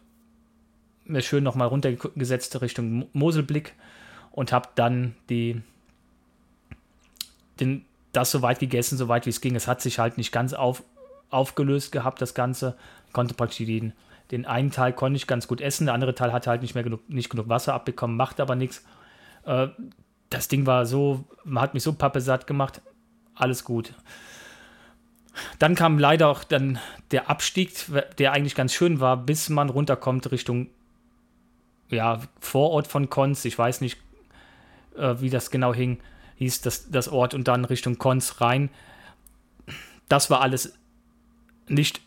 mir 1.04 1.20
schön 1.20 1.44
nochmal 1.44 1.68
runtergesetzt 1.68 2.60
Richtung 2.62 3.08
Moselblick 3.12 3.74
und 4.30 4.52
habe 4.52 4.68
dann 4.76 5.16
die, 5.28 5.60
den, 7.58 7.84
das 8.12 8.30
so 8.30 8.40
weit 8.40 8.60
gegessen, 8.60 8.96
so 8.96 9.08
weit 9.08 9.26
wie 9.26 9.30
es 9.30 9.40
ging. 9.40 9.56
Es 9.56 9.66
hat 9.66 9.82
sich 9.82 9.98
halt 9.98 10.16
nicht 10.16 10.32
ganz 10.32 10.54
auf, 10.54 10.82
aufgelöst 11.28 11.92
gehabt, 11.92 12.22
das 12.22 12.34
Ganze. 12.34 12.76
Konnte 13.12 13.34
praktisch 13.34 13.66
den, 13.66 13.92
den 14.30 14.46
einen 14.46 14.70
Teil 14.70 14.92
konnte 14.92 15.16
ich 15.16 15.26
ganz 15.26 15.48
gut 15.48 15.60
essen, 15.60 15.86
der 15.86 15.94
andere 15.94 16.14
Teil 16.14 16.32
hatte 16.32 16.50
halt 16.50 16.62
nicht 16.62 16.74
mehr 16.74 16.84
genug, 16.84 17.08
nicht 17.08 17.30
genug 17.30 17.48
Wasser 17.48 17.74
abbekommen, 17.74 18.16
macht 18.16 18.40
aber 18.40 18.54
nichts. 18.54 18.84
Äh, 19.44 19.68
das 20.28 20.48
Ding 20.48 20.66
war 20.66 20.86
so, 20.86 21.24
man 21.44 21.62
hat 21.62 21.74
mich 21.74 21.82
so 21.82 21.92
pappesatt 21.92 22.46
gemacht, 22.46 22.80
alles 23.34 23.64
gut. 23.64 23.94
Dann 25.58 25.74
kam 25.74 25.98
leider 25.98 26.28
auch 26.28 26.44
dann 26.44 26.78
der 27.10 27.30
Abstieg, 27.30 27.72
der 28.18 28.32
eigentlich 28.32 28.54
ganz 28.54 28.72
schön 28.72 29.00
war, 29.00 29.16
bis 29.16 29.48
man 29.48 29.70
runterkommt 29.70 30.30
Richtung 30.30 30.68
ja, 31.88 32.20
Vorort 32.38 32.86
von 32.86 33.10
Konz. 33.10 33.44
Ich 33.44 33.58
weiß 33.58 33.80
nicht, 33.80 33.98
äh, 34.96 35.16
wie 35.18 35.30
das 35.30 35.50
genau 35.50 35.74
hing, 35.74 35.98
hieß 36.36 36.60
das, 36.62 36.90
das 36.90 37.08
Ort 37.08 37.34
und 37.34 37.48
dann 37.48 37.64
Richtung 37.64 37.98
Konz 37.98 38.40
rein. 38.40 38.70
Das 40.08 40.30
war 40.30 40.40
alles 40.40 40.74
nicht 41.68 42.00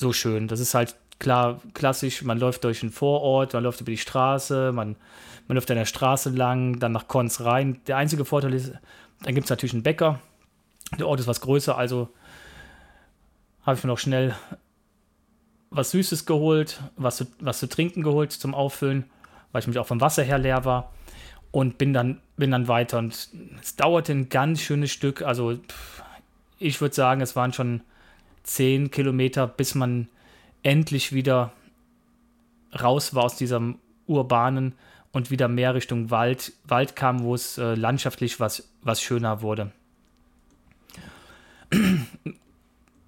so 0.00 0.12
schön. 0.12 0.48
Das 0.48 0.58
ist 0.58 0.74
halt 0.74 0.96
klar 1.18 1.60
klassisch, 1.74 2.22
man 2.22 2.38
läuft 2.38 2.64
durch 2.64 2.82
einen 2.82 2.90
Vorort, 2.90 3.52
man 3.52 3.62
läuft 3.62 3.80
über 3.80 3.90
die 3.90 3.98
Straße, 3.98 4.72
man, 4.72 4.96
man 5.46 5.54
läuft 5.54 5.70
an 5.70 5.76
der 5.76 5.84
Straße 5.84 6.30
lang, 6.30 6.80
dann 6.80 6.92
nach 6.92 7.06
Konz 7.06 7.42
rein. 7.42 7.80
Der 7.86 7.96
einzige 7.98 8.24
Vorteil 8.24 8.54
ist, 8.54 8.72
dann 9.22 9.34
gibt 9.34 9.44
es 9.44 9.50
natürlich 9.50 9.74
einen 9.74 9.82
Bäcker. 9.82 10.18
Der 10.98 11.06
Ort 11.06 11.20
ist 11.20 11.28
was 11.28 11.40
größer, 11.40 11.76
also 11.76 12.08
habe 13.64 13.76
ich 13.76 13.84
mir 13.84 13.88
noch 13.88 13.98
schnell 13.98 14.34
was 15.70 15.92
Süßes 15.92 16.26
geholt, 16.26 16.82
was 16.96 17.18
zu, 17.18 17.26
was 17.38 17.60
zu 17.60 17.68
trinken 17.68 18.02
geholt 18.02 18.32
zum 18.32 18.54
Auffüllen, 18.54 19.04
weil 19.52 19.60
ich 19.60 19.68
mich 19.68 19.78
auch 19.78 19.86
vom 19.86 20.00
Wasser 20.00 20.24
her 20.24 20.38
leer 20.38 20.64
war 20.64 20.92
und 21.52 21.78
bin 21.78 21.92
dann, 21.92 22.20
bin 22.36 22.50
dann 22.50 22.66
weiter. 22.66 22.98
Und 22.98 23.28
es 23.60 23.76
dauerte 23.76 24.12
ein 24.12 24.30
ganz 24.30 24.60
schönes 24.60 24.90
Stück, 24.90 25.22
also 25.22 25.58
ich 26.58 26.80
würde 26.80 26.94
sagen, 26.94 27.20
es 27.20 27.36
waren 27.36 27.52
schon 27.52 27.82
10 28.42 28.90
Kilometer, 28.90 29.46
bis 29.46 29.74
man 29.74 30.08
endlich 30.62 31.12
wieder 31.12 31.52
raus 32.80 33.14
war 33.14 33.24
aus 33.24 33.36
diesem 33.36 33.78
urbanen 34.06 34.74
und 35.12 35.30
wieder 35.30 35.48
mehr 35.48 35.74
Richtung 35.74 36.10
Wald, 36.10 36.52
Wald 36.64 36.96
kam, 36.96 37.22
wo 37.22 37.34
es 37.34 37.58
äh, 37.58 37.74
landschaftlich 37.74 38.40
was, 38.40 38.72
was 38.82 39.02
schöner 39.02 39.42
wurde. 39.42 39.72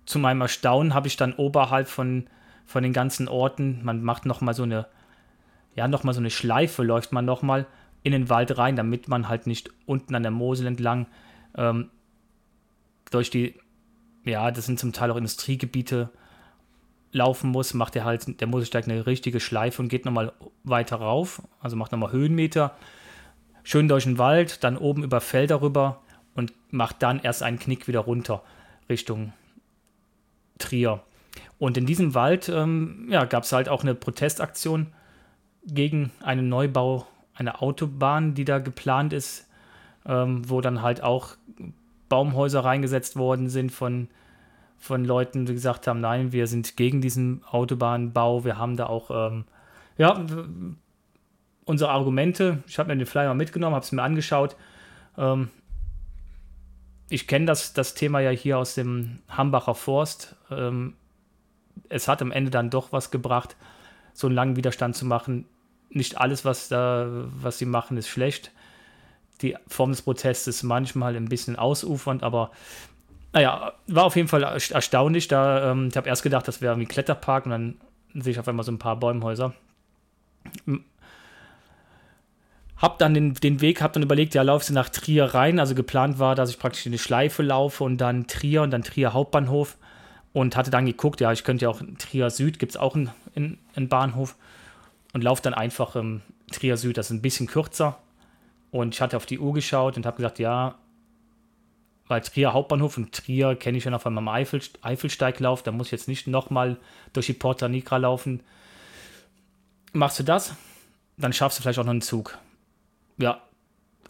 Zu 0.07 0.19
meinem 0.19 0.41
Erstaunen 0.41 0.95
habe 0.95 1.09
ich 1.09 1.17
dann 1.17 1.33
oberhalb 1.35 1.89
von, 1.89 2.27
von 2.67 2.83
den 2.83 2.93
ganzen 2.93 3.29
Orten, 3.29 3.85
man 3.85 4.03
macht 4.03 4.27
nochmal 4.27 4.55
so 4.55 4.65
eine, 4.65 4.87
ja, 5.75 5.89
nochmal 5.89 6.15
so 6.15 6.21
eine 6.21 6.31
Schleife, 6.31 6.83
läuft 6.83 7.13
man 7.13 7.25
nochmal 7.25 7.67
in 8.03 8.13
den 8.13 8.29
Wald 8.29 8.59
rein, 8.59 8.77
damit 8.77 9.09
man 9.09 9.29
halt 9.29 9.47
nicht 9.47 9.71
unten 9.87 10.15
an 10.15 10.23
der 10.23 10.33
Mosel 10.33 10.67
entlang 10.67 11.07
ähm, 11.57 11.91
durch 13.11 13.31
die 13.31 13.55
ja, 14.25 14.51
das 14.51 14.67
sind 14.67 14.79
zum 14.79 14.93
Teil 14.93 15.11
auch 15.11 15.17
Industriegebiete, 15.17 16.11
laufen 17.13 17.51
muss, 17.51 17.75
macht 17.75 17.95
er 17.95 18.05
halt, 18.05 18.41
der 18.41 18.49
Moselsteig 18.49 18.89
eine 18.89 19.07
richtige 19.07 19.39
Schleife 19.39 19.83
und 19.83 19.89
geht 19.89 20.05
nochmal 20.05 20.33
weiter 20.65 20.97
rauf, 20.97 21.43
also 21.61 21.77
macht 21.77 21.93
nochmal 21.93 22.13
Höhenmeter, 22.13 22.75
schön 23.63 23.89
durch 23.89 24.05
den 24.05 24.19
Wald, 24.19 24.65
dann 24.65 24.79
oben 24.79 25.05
über 25.05 25.21
Felder 25.21 25.61
rüber 25.61 26.01
und 26.35 26.53
macht 26.71 27.03
dann 27.03 27.21
erst 27.21 27.43
einen 27.43 27.59
Knick 27.59 27.87
wieder 27.87 28.01
runter 28.01 28.43
Richtung 28.89 29.33
Trier. 30.59 31.03
Und 31.59 31.77
in 31.77 31.87
diesem 31.87 32.15
Wald 32.15 32.49
ähm, 32.49 33.09
ja, 33.11 33.25
gab 33.25 33.45
es 33.45 33.53
halt 33.53 33.69
auch 33.69 33.83
eine 33.83 33.95
Protestaktion 33.95 34.89
gegen 35.65 36.11
einen 36.23 36.49
Neubau 36.49 37.07
einer 37.35 37.63
Autobahn, 37.63 38.35
die 38.35 38.45
da 38.45 38.59
geplant 38.59 39.13
ist, 39.13 39.49
ähm, 40.07 40.49
wo 40.49 40.61
dann 40.61 40.83
halt 40.83 41.03
auch 41.03 41.37
Baumhäuser 42.13 42.63
reingesetzt 42.63 43.17
worden 43.17 43.49
sind 43.49 43.73
von, 43.73 44.09
von 44.77 45.03
Leuten, 45.03 45.47
die 45.47 45.55
gesagt 45.55 45.87
haben, 45.87 46.03
nein, 46.03 46.31
wir 46.31 46.47
sind 46.47 46.77
gegen 46.77 47.01
diesen 47.01 47.43
Autobahnbau. 47.45 48.45
Wir 48.45 48.59
haben 48.59 48.77
da 48.77 48.85
auch, 48.85 49.11
ähm, 49.11 49.45
ja, 49.97 50.23
unsere 51.65 51.91
Argumente. 51.91 52.63
Ich 52.67 52.79
habe 52.79 52.89
mir 52.89 52.99
den 52.99 53.07
Flyer 53.07 53.33
mitgenommen, 53.33 53.75
habe 53.75 53.83
es 53.83 53.93
mir 53.93 54.03
angeschaut. 54.03 54.57
Ähm, 55.17 55.49
ich 57.09 57.27
kenne 57.27 57.47
das, 57.47 57.73
das 57.73 57.95
Thema 57.95 58.21
ja 58.21 58.29
hier 58.29 58.59
aus 58.59 58.75
dem 58.75 59.21
Hambacher 59.31 59.75
Forst. 59.75 60.37
Ähm, 60.51 60.93
es 61.89 62.09
hat 62.09 62.21
am 62.21 62.31
Ende 62.31 62.51
dann 62.51 62.69
doch 62.69 62.93
was 62.93 63.11
gebracht, 63.11 63.57
so 64.13 64.27
einen 64.27 64.37
langen 64.37 64.57
Widerstand 64.57 64.97
zu 64.97 65.07
machen. 65.07 65.47
Nicht 65.89 66.19
alles, 66.19 66.45
was, 66.45 66.69
da, 66.69 67.07
was 67.41 67.57
sie 67.57 67.65
machen, 67.65 67.97
ist 67.97 68.09
schlecht 68.09 68.53
die 69.43 69.57
Form 69.67 69.91
des 69.91 70.03
Protests 70.03 70.47
ist 70.47 70.63
manchmal 70.63 71.17
ein 71.17 71.29
bisschen 71.29 71.57
ausufernd, 71.57 72.23
aber 72.23 72.51
naja, 73.33 73.73
war 73.87 74.05
auf 74.05 74.17
jeden 74.17 74.29
Fall 74.29 74.43
erstaunlich. 74.43 75.29
Da, 75.29 75.73
ähm, 75.73 75.89
ich 75.91 75.97
habe 75.97 76.09
erst 76.09 76.23
gedacht, 76.23 76.47
das 76.49 76.61
wäre 76.61 76.77
wie 76.77 76.83
ein 76.83 76.89
Kletterpark 76.89 77.47
und 77.47 77.51
dann 77.51 77.81
sehe 78.15 78.33
ich 78.33 78.39
auf 78.39 78.49
einmal 78.49 78.65
so 78.65 78.73
ein 78.73 78.79
paar 78.79 78.97
Bäumhäuser. 78.97 79.55
Hab 82.77 82.99
dann 82.99 83.15
den, 83.15 83.35
den 83.35 83.61
Weg, 83.61 83.81
hab 83.81 83.93
dann 83.93 84.03
überlegt, 84.03 84.35
ja, 84.35 84.43
laufst 84.43 84.69
du 84.69 84.75
nach 84.75 84.89
Trier 84.91 85.27
rein. 85.27 85.59
Also 85.59 85.75
geplant 85.75 86.19
war, 86.19 86.35
dass 86.35 86.51
ich 86.51 86.59
praktisch 86.59 86.85
in 86.85 86.93
die 86.93 86.99
Schleife 86.99 87.43
laufe 87.43 87.85
und 87.85 87.99
dann 87.99 88.27
Trier 88.27 88.63
und 88.63 88.71
dann 88.71 88.83
Trier 88.83 89.13
Hauptbahnhof. 89.13 89.79
Und 90.35 90.57
hatte 90.57 90.71
dann 90.71 90.87
geguckt, 90.87 91.21
ja, 91.21 91.31
ich 91.31 91.45
könnte 91.45 91.67
ja 91.67 91.69
auch 91.69 91.83
Trier 91.99 92.31
Süd, 92.31 92.59
gibt 92.59 92.73
es 92.73 92.77
auch 92.79 92.97
einen, 92.97 93.11
einen, 93.35 93.89
Bahnhof. 93.89 94.35
Und 95.13 95.23
laufe 95.23 95.43
dann 95.43 95.55
einfach 95.55 95.95
im 95.95 96.23
Trier 96.51 96.77
Süd, 96.77 96.97
das 96.97 97.07
ist 97.07 97.13
ein 97.13 97.23
bisschen 97.23 97.47
kürzer, 97.47 97.99
und 98.73 98.95
ich 98.95 99.01
hatte 99.01 99.17
auf 99.17 99.27
die 99.27 99.39
Uhr 99.39 99.53
geschaut 99.53 99.97
und 99.97 100.07
habe 100.07 100.17
gesagt, 100.17 100.41
ja, 100.41 100.75
weil 102.09 102.23
Trier 102.23 102.53
Hauptbahnhof 102.53 102.97
und 102.97 103.13
Trier 103.13 103.55
kenne 103.55 103.79
ich 103.79 103.85
ja 103.85 103.91
noch 103.91 104.01
von 104.01 104.15
meinem 104.15 104.29
Eifel, 104.29 104.61
Eifelsteiglauf, 104.81 105.63
da 105.63 105.71
muss 105.71 105.89
ich 105.89 105.93
jetzt 105.93 106.09
nicht 106.09 106.27
nochmal 106.27 106.79
durch 107.13 107.27
die 107.27 107.35
Porta 107.35 107.69
Nigra 107.69 107.99
laufen. 107.99 108.41
machst 109.93 110.19
du 110.19 110.25
das, 110.25 110.57
dann 111.19 111.33
schaffst 111.33 111.59
du 111.59 111.63
vielleicht 111.63 111.79
auch 111.79 111.85
noch 111.85 111.91
einen 111.91 112.01
Zug. 112.01 112.39
Ja, 113.19 113.43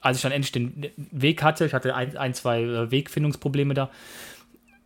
als 0.01 0.17
ich 0.17 0.23
dann 0.23 0.33
endlich 0.33 0.53
den 0.53 0.91
Weg 0.97 1.43
hatte, 1.43 1.67
ich 1.67 1.75
hatte 1.75 1.95
ein, 1.95 2.17
ein 2.17 2.33
zwei 2.33 2.63
äh, 2.63 2.91
Wegfindungsprobleme 2.91 3.75
da, 3.75 3.91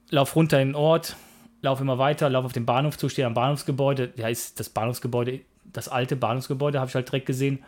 lauf 0.08 0.34
runter 0.36 0.60
in 0.60 0.68
den 0.68 0.74
Ort, 0.74 1.16
lauf 1.60 1.82
immer 1.82 1.98
weiter, 1.98 2.30
lauf 2.30 2.46
auf 2.46 2.52
den 2.52 2.64
Bahnhof 2.64 2.96
zu, 2.96 3.10
stehe 3.10 3.26
am 3.26 3.34
Bahnhofsgebäude. 3.34 4.14
Ja, 4.16 4.28
ist 4.28 4.58
das 4.58 4.70
Bahnhofsgebäude, 4.70 5.40
das 5.64 5.88
alte 5.88 6.16
Bahnhofsgebäude, 6.16 6.80
habe 6.80 6.88
ich 6.88 6.94
halt 6.94 7.08
direkt 7.08 7.26
gesehen. 7.26 7.62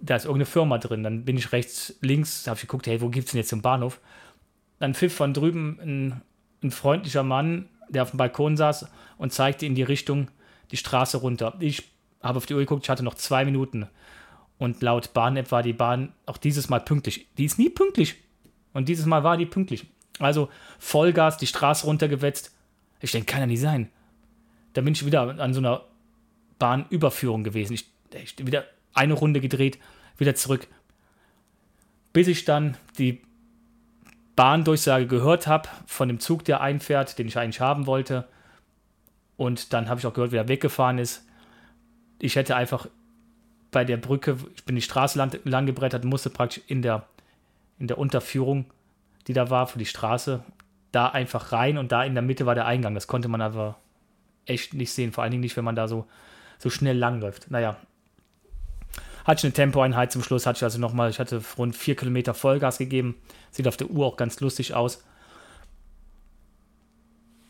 Da 0.00 0.16
ist 0.16 0.24
irgendeine 0.24 0.46
Firma 0.46 0.78
drin. 0.78 1.02
Dann 1.02 1.24
bin 1.24 1.36
ich 1.36 1.52
rechts, 1.52 1.96
links, 2.00 2.46
habe 2.46 2.56
ich 2.56 2.62
geguckt, 2.62 2.86
hey, 2.86 3.00
wo 3.00 3.08
gibt 3.08 3.26
es 3.26 3.32
denn 3.32 3.38
jetzt 3.38 3.52
den 3.52 3.62
Bahnhof? 3.62 4.00
Dann 4.78 4.94
pfiff 4.94 5.14
von 5.14 5.34
drüben 5.34 5.78
ein, 5.82 6.22
ein 6.62 6.70
freundlicher 6.70 7.22
Mann, 7.22 7.68
der 7.88 8.02
auf 8.02 8.10
dem 8.10 8.18
Balkon 8.18 8.56
saß 8.56 8.86
und 9.16 9.32
zeigte 9.32 9.66
in 9.66 9.74
die 9.74 9.82
Richtung 9.82 10.28
die 10.70 10.76
Straße 10.76 11.16
runter. 11.18 11.56
Ich 11.60 11.90
habe 12.22 12.36
auf 12.36 12.46
die 12.46 12.54
Uhr 12.54 12.60
geguckt, 12.60 12.84
ich 12.84 12.90
hatte 12.90 13.02
noch 13.02 13.14
zwei 13.14 13.44
Minuten. 13.44 13.88
Und 14.58 14.82
laut 14.82 15.14
Bahn-App 15.14 15.50
war 15.52 15.62
die 15.62 15.72
Bahn 15.72 16.12
auch 16.26 16.36
dieses 16.36 16.68
Mal 16.68 16.80
pünktlich. 16.80 17.28
Die 17.38 17.44
ist 17.44 17.58
nie 17.58 17.70
pünktlich. 17.70 18.16
Und 18.72 18.88
dieses 18.88 19.06
Mal 19.06 19.24
war 19.24 19.36
die 19.36 19.46
pünktlich. 19.46 19.86
Also 20.18 20.48
Vollgas, 20.78 21.36
die 21.36 21.46
Straße 21.46 21.86
runtergewetzt. 21.86 22.54
Ich 23.00 23.12
denke, 23.12 23.32
kann 23.32 23.40
ja 23.40 23.46
nicht 23.46 23.60
sein. 23.60 23.88
Da 24.72 24.80
bin 24.80 24.92
ich 24.92 25.06
wieder 25.06 25.38
an 25.38 25.54
so 25.54 25.60
einer 25.60 25.84
Bahnüberführung 26.58 27.44
gewesen. 27.44 27.74
Ich, 27.74 27.86
ich 28.12 28.34
wieder 28.44 28.64
eine 28.98 29.14
Runde 29.14 29.40
gedreht, 29.40 29.78
wieder 30.18 30.34
zurück. 30.34 30.66
Bis 32.12 32.28
ich 32.28 32.44
dann 32.44 32.76
die 32.98 33.22
Bahndurchsage 34.36 35.06
gehört 35.06 35.46
habe 35.46 35.68
von 35.86 36.08
dem 36.08 36.20
Zug, 36.20 36.44
der 36.44 36.60
einfährt, 36.60 37.18
den 37.18 37.26
ich 37.26 37.38
eigentlich 37.38 37.60
haben 37.60 37.86
wollte. 37.86 38.28
Und 39.36 39.72
dann 39.72 39.88
habe 39.88 40.00
ich 40.00 40.06
auch 40.06 40.14
gehört, 40.14 40.32
wie 40.32 40.36
er 40.36 40.48
weggefahren 40.48 40.98
ist. 40.98 41.26
Ich 42.20 42.36
hätte 42.36 42.56
einfach 42.56 42.88
bei 43.70 43.84
der 43.84 43.96
Brücke, 43.96 44.36
ich 44.54 44.64
bin 44.64 44.76
die 44.76 44.82
Straße 44.82 45.18
lang, 45.18 45.38
lang 45.44 45.66
gebrettert, 45.66 46.04
musste 46.04 46.30
praktisch 46.30 46.62
in 46.66 46.82
der, 46.82 47.06
in 47.78 47.86
der 47.86 47.98
Unterführung, 47.98 48.66
die 49.26 49.32
da 49.32 49.50
war 49.50 49.66
für 49.66 49.78
die 49.78 49.86
Straße, 49.86 50.42
da 50.92 51.08
einfach 51.08 51.52
rein 51.52 51.76
und 51.76 51.92
da 51.92 52.02
in 52.04 52.14
der 52.14 52.22
Mitte 52.22 52.46
war 52.46 52.54
der 52.54 52.66
Eingang. 52.66 52.94
Das 52.94 53.06
konnte 53.06 53.28
man 53.28 53.40
aber 53.40 53.76
echt 54.46 54.72
nicht 54.74 54.92
sehen, 54.92 55.12
vor 55.12 55.22
allen 55.22 55.32
Dingen 55.32 55.42
nicht, 55.42 55.56
wenn 55.56 55.64
man 55.64 55.76
da 55.76 55.86
so, 55.86 56.06
so 56.58 56.70
schnell 56.70 56.96
langläuft. 56.96 57.50
Naja, 57.50 57.76
hatte 59.28 59.40
ich 59.40 59.44
eine 59.44 59.52
Tempoeinheit 59.52 60.10
zum 60.10 60.22
Schluss, 60.22 60.46
hatte 60.46 60.56
ich 60.56 60.62
also 60.64 60.78
nochmal, 60.78 61.10
ich 61.10 61.18
hatte 61.18 61.42
rund 61.58 61.76
vier 61.76 61.94
Kilometer 61.96 62.32
Vollgas 62.32 62.78
gegeben. 62.78 63.14
Sieht 63.50 63.68
auf 63.68 63.76
der 63.76 63.90
Uhr 63.90 64.06
auch 64.06 64.16
ganz 64.16 64.40
lustig 64.40 64.72
aus. 64.72 65.04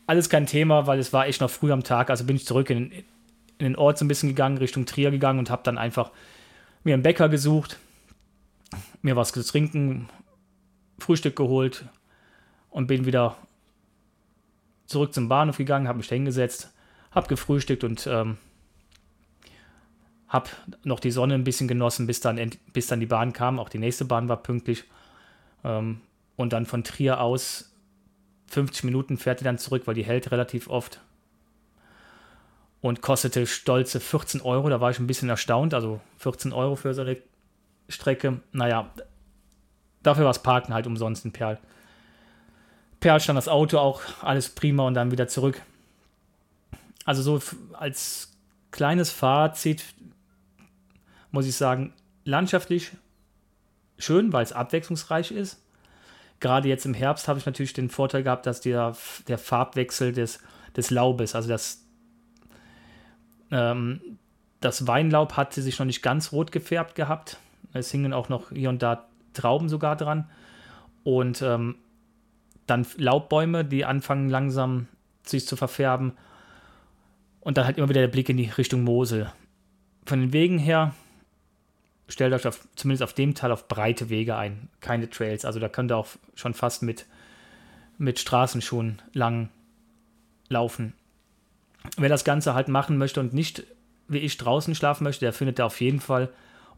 Alles 0.09 0.29
kein 0.29 0.47
Thema, 0.47 0.89
weil 0.89 0.99
es 0.99 1.13
war 1.13 1.29
echt 1.29 1.41
noch 1.41 1.51
früh 1.51 1.71
am 1.71 1.85
Tag, 1.85 2.11
also 2.11 2.25
bin 2.25 2.35
ich 2.35 2.47
zurück 2.47 2.69
in, 2.71 2.91
in 2.91 3.05
den 3.61 3.77
Ort 3.77 3.97
so 3.97 4.05
ein 4.05 4.09
bisschen 4.09 4.29
gegangen, 4.29 4.59
Richtung 4.59 4.87
Trier 4.87 5.13
gegangen 5.13 5.39
und 5.39 5.51
habe 5.51 5.63
dann 5.63 5.79
einfach 5.79 6.11
mir 6.83 6.95
einen 6.95 7.05
Bäcker 7.05 7.29
gesucht, 7.29 7.79
mir 9.01 9.15
was 9.15 9.31
zu 9.31 9.45
trinken, 9.45 10.09
Frühstück 10.99 11.37
geholt 11.37 11.85
und 12.71 12.89
bin 12.89 13.07
wieder 13.07 13.37
zurück 14.87 15.15
zum 15.15 15.29
Bahnhof 15.29 15.59
gegangen, 15.59 15.87
habe 15.87 15.99
mich 15.99 16.09
hingesetzt, 16.09 16.73
habe 17.13 17.29
gefrühstückt 17.29 17.85
und 17.85 18.05
ähm, 18.09 18.37
habe 20.29 20.51
noch 20.85 21.01
die 21.01 21.11
Sonne 21.11 21.35
ein 21.35 21.45
bisschen 21.45 21.69
genossen, 21.69 22.07
bis 22.07 22.21
dann, 22.21 22.51
bis 22.73 22.87
dann 22.87 23.01
die 23.01 23.07
Bahn 23.07 23.33
kam. 23.33 23.59
Auch 23.59 23.69
die 23.69 23.79
nächste 23.79 24.05
Bahn 24.05 24.29
war 24.29 24.43
pünktlich. 24.43 24.85
Ähm, 25.65 26.01
und 26.37 26.53
dann 26.53 26.67
von 26.67 26.85
Trier 26.85 27.21
aus 27.21 27.73
50 28.49 28.85
Minuten 28.85 29.19
fährt 29.19 29.41
die 29.41 29.45
dann 29.45 29.59
zurück, 29.59 29.83
weil 29.87 29.95
die 29.95 30.05
hält 30.05 30.31
relativ 30.31 30.69
oft 30.69 31.01
und 32.81 33.03
kostete 33.03 33.47
stolze 33.47 34.01
14 34.01 34.41
Euro. 34.41 34.69
Da 34.69 34.81
war 34.81 34.91
ich 34.91 34.99
ein 34.99 35.07
bisschen 35.07 35.29
erstaunt. 35.29 35.75
Also 35.75 36.01
14 36.19 36.53
Euro 36.53 36.77
für 36.77 36.95
so 36.95 37.03
eine 37.03 37.17
Strecke. 37.89 38.41
Naja, 38.53 38.91
dafür 40.03 40.25
war 40.25 40.31
es 40.31 40.43
Parken 40.43 40.75
halt 40.75 40.87
umsonst 40.87 41.25
in 41.25 41.33
Perl. 41.33 41.59
Perl 43.01 43.21
stand 43.21 43.37
das 43.37 43.49
Auto 43.49 43.79
auch, 43.79 44.03
alles 44.23 44.49
prima 44.49 44.85
und 44.85 44.95
dann 44.95 45.11
wieder 45.11 45.29
zurück. 45.29 45.63
Also 47.05 47.23
so 47.23 47.41
als 47.73 48.33
kleines 48.71 49.11
Fazit 49.11 49.85
muss 51.31 51.47
ich 51.47 51.57
sagen, 51.57 51.93
landschaftlich 52.25 52.93
schön, 53.99 54.33
weil 54.33 54.45
es 54.45 54.53
abwechslungsreich 54.53 55.31
ist. 55.31 55.63
Gerade 56.41 56.69
jetzt 56.69 56.87
im 56.87 56.95
Herbst 56.95 57.27
habe 57.29 57.39
ich 57.39 57.47
natürlich 57.47 57.73
den 57.73 57.91
Vorteil 57.91 58.23
gehabt, 58.23 58.47
dass 58.47 58.61
der, 58.61 58.97
der 59.27 59.39
Farbwechsel 59.39 60.13
des, 60.13 60.41
des 60.77 60.91
Laubes, 60.91 61.35
also 61.35 61.49
das 61.49 61.85
ähm, 63.51 64.01
das 64.61 64.87
Weinlaub 64.87 65.37
hatte 65.37 65.63
sich 65.63 65.79
noch 65.79 65.87
nicht 65.87 66.03
ganz 66.03 66.33
rot 66.33 66.53
gefärbt 66.53 66.95
gehabt. 66.95 67.39
Es 67.73 67.91
hingen 67.91 68.13
auch 68.13 68.29
noch 68.29 68.51
hier 68.51 68.71
und 68.71 68.83
da 68.83 69.07
Trauben 69.35 69.69
sogar 69.69 69.95
dran. 69.95 70.29
Und 71.05 71.43
ähm, 71.43 71.77
dann 72.67 72.87
Laubbäume, 72.97 73.65
die 73.65 73.85
anfangen 73.85 74.29
langsam 74.29 74.89
sich 75.23 75.47
zu 75.47 75.57
verfärben. 75.57 76.13
Und 77.41 77.57
dann 77.57 77.67
halt 77.67 77.79
immer 77.79 77.89
wieder 77.89 78.01
der 78.01 78.09
Blick 78.09 78.29
in 78.29 78.37
die 78.37 78.51
Richtung 78.51 78.83
Mosel. 78.83 79.33
Von 80.07 80.21
den 80.21 80.33
Wegen 80.33 80.59
her, 80.59 80.95
stellt 82.09 82.33
euch 82.33 82.47
auf, 82.47 82.67
zumindest 82.75 83.03
auf 83.03 83.13
dem 83.13 83.35
Teil 83.35 83.53
auf 83.53 83.69
breite 83.69 84.09
Wege 84.09 84.37
ein, 84.37 84.69
keine 84.81 85.11
Trails. 85.11 85.45
Also 85.45 85.61
da 85.61 85.69
könnt 85.69 85.93
ihr 85.93 85.97
auch 85.97 86.09
schon 86.35 86.55
fast 86.55 86.83
mit, 86.83 87.07
mit 87.99 88.19
Straßenschuhen 88.19 89.03
lang 89.13 89.51
laufen 90.49 90.95
wer 91.97 92.09
das 92.09 92.25
Ganze 92.25 92.55
halt 92.55 92.69
machen 92.69 92.99
möchte 92.99 93.21
und 93.21 93.33
nicht 93.33 93.65
wie 94.09 94.19
ich 94.19 94.37
draußen 94.39 94.75
schlafen 94.75 95.05
möchte, 95.05 95.25
der 95.25 95.33
findet 95.33 95.59
da 95.59 95.67
auf 95.67 95.81
jeden 95.81 96.01
Fall 96.01 96.31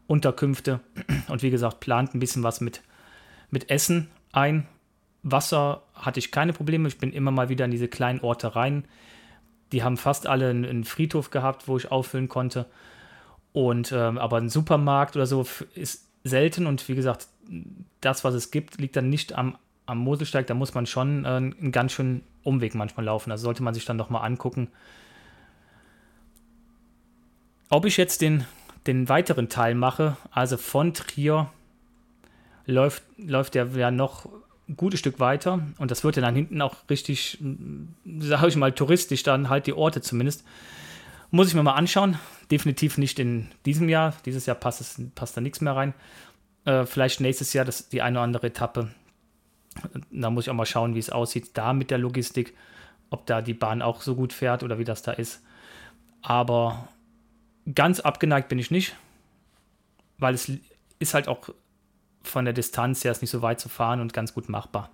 Unterkünfte 0.07 0.81
und 1.27 1.41
wie 1.43 1.49
gesagt, 1.49 1.79
plant 1.79 2.13
ein 2.13 2.19
bisschen 2.19 2.43
was 2.43 2.61
mit, 2.61 2.81
mit 3.49 3.69
Essen 3.69 4.09
ein. 4.31 4.67
Wasser 5.23 5.83
hatte 5.93 6.19
ich 6.19 6.31
keine 6.31 6.51
Probleme. 6.51 6.87
Ich 6.87 6.97
bin 6.97 7.13
immer 7.13 7.31
mal 7.31 7.49
wieder 7.49 7.65
in 7.65 7.71
diese 7.71 7.87
kleinen 7.87 8.21
Orte 8.21 8.55
rein. 8.55 8.85
Die 9.71 9.83
haben 9.83 9.95
fast 9.95 10.27
alle 10.27 10.49
einen, 10.49 10.65
einen 10.65 10.83
Friedhof 10.83 11.29
gehabt, 11.29 11.67
wo 11.67 11.77
ich 11.77 11.91
auffüllen 11.91 12.27
konnte. 12.27 12.65
Und 13.53 13.91
ähm, 13.91 14.17
aber 14.17 14.37
ein 14.37 14.49
Supermarkt 14.49 15.15
oder 15.15 15.25
so 15.25 15.45
ist 15.75 16.07
selten 16.23 16.67
und 16.67 16.87
wie 16.87 16.95
gesagt, 16.95 17.27
das, 17.99 18.23
was 18.23 18.33
es 18.33 18.51
gibt, 18.51 18.79
liegt 18.79 18.95
dann 18.95 19.09
nicht 19.09 19.33
am, 19.33 19.57
am 19.85 19.97
Moselsteig. 19.99 20.47
Da 20.47 20.53
muss 20.53 20.73
man 20.73 20.85
schon 20.85 21.25
äh, 21.25 21.27
einen 21.27 21.71
ganz 21.71 21.93
schönen 21.93 22.23
Umweg 22.43 22.75
manchmal 22.75 23.05
laufen. 23.05 23.31
Also 23.31 23.43
sollte 23.43 23.63
man 23.63 23.73
sich 23.73 23.85
dann 23.85 23.97
doch 23.97 24.09
mal 24.09 24.21
angucken, 24.21 24.69
ob 27.69 27.85
ich 27.85 27.97
jetzt 27.97 28.21
den, 28.21 28.45
den 28.85 29.07
weiteren 29.09 29.47
Teil 29.47 29.75
mache, 29.75 30.17
also 30.31 30.57
von 30.57 30.93
Trier 30.93 31.49
läuft, 32.65 33.03
läuft 33.17 33.55
der 33.55 33.67
ja 33.67 33.91
noch 33.91 34.27
ein 34.67 34.75
gutes 34.75 34.99
Stück 34.99 35.19
weiter 35.19 35.61
und 35.77 35.89
das 35.89 36.03
wird 36.03 36.17
ja 36.17 36.21
dann 36.21 36.35
hinten 36.35 36.61
auch 36.61 36.75
richtig, 36.89 37.39
sage 38.19 38.47
ich 38.47 38.55
mal, 38.57 38.73
touristisch 38.73 39.23
dann 39.23 39.49
halt 39.49 39.67
die 39.67 39.73
Orte 39.73 40.01
zumindest. 40.01 40.43
Muss 41.31 41.47
ich 41.47 41.53
mir 41.53 41.63
mal 41.63 41.75
anschauen. 41.75 42.17
Definitiv 42.51 42.97
nicht 42.97 43.17
in 43.17 43.49
diesem 43.65 43.89
Jahr. 43.89 44.13
Dieses 44.25 44.45
Jahr 44.45 44.55
passt, 44.55 44.81
es, 44.81 45.01
passt 45.15 45.37
da 45.37 45.41
nichts 45.41 45.61
mehr 45.61 45.75
rein. 45.75 45.93
Äh, 46.65 46.85
vielleicht 46.85 47.21
nächstes 47.21 47.53
Jahr 47.53 47.65
das, 47.65 47.89
die 47.89 48.01
eine 48.01 48.17
oder 48.17 48.23
andere 48.23 48.47
Etappe. 48.47 48.91
Da 50.11 50.29
muss 50.29 50.45
ich 50.45 50.49
auch 50.49 50.55
mal 50.55 50.65
schauen, 50.65 50.93
wie 50.95 50.99
es 50.99 51.09
aussieht 51.09 51.51
da 51.53 51.73
mit 51.73 51.91
der 51.91 51.97
Logistik. 51.97 52.55
Ob 53.09 53.25
da 53.25 53.41
die 53.41 53.53
Bahn 53.53 53.81
auch 53.81 54.01
so 54.01 54.15
gut 54.15 54.33
fährt 54.33 54.63
oder 54.63 54.77
wie 54.77 54.83
das 54.83 55.01
da 55.01 55.13
ist. 55.13 55.41
Aber 56.21 56.87
ganz 57.73 57.99
abgeneigt 57.99 58.49
bin 58.49 58.59
ich 58.59 58.71
nicht, 58.71 58.95
weil 60.17 60.33
es 60.33 60.51
ist 60.99 61.13
halt 61.13 61.27
auch 61.27 61.49
von 62.23 62.45
der 62.45 62.53
Distanz 62.53 63.03
her 63.03 63.11
ist 63.11 63.21
nicht 63.21 63.31
so 63.31 63.41
weit 63.41 63.59
zu 63.59 63.69
fahren 63.69 63.99
und 63.99 64.13
ganz 64.13 64.33
gut 64.33 64.49
machbar. 64.49 64.91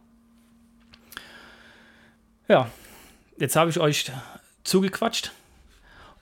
Ja, 2.47 2.69
jetzt 3.37 3.55
habe 3.55 3.69
ich 3.69 3.79
euch 3.79 4.11
zugequatscht. 4.63 5.31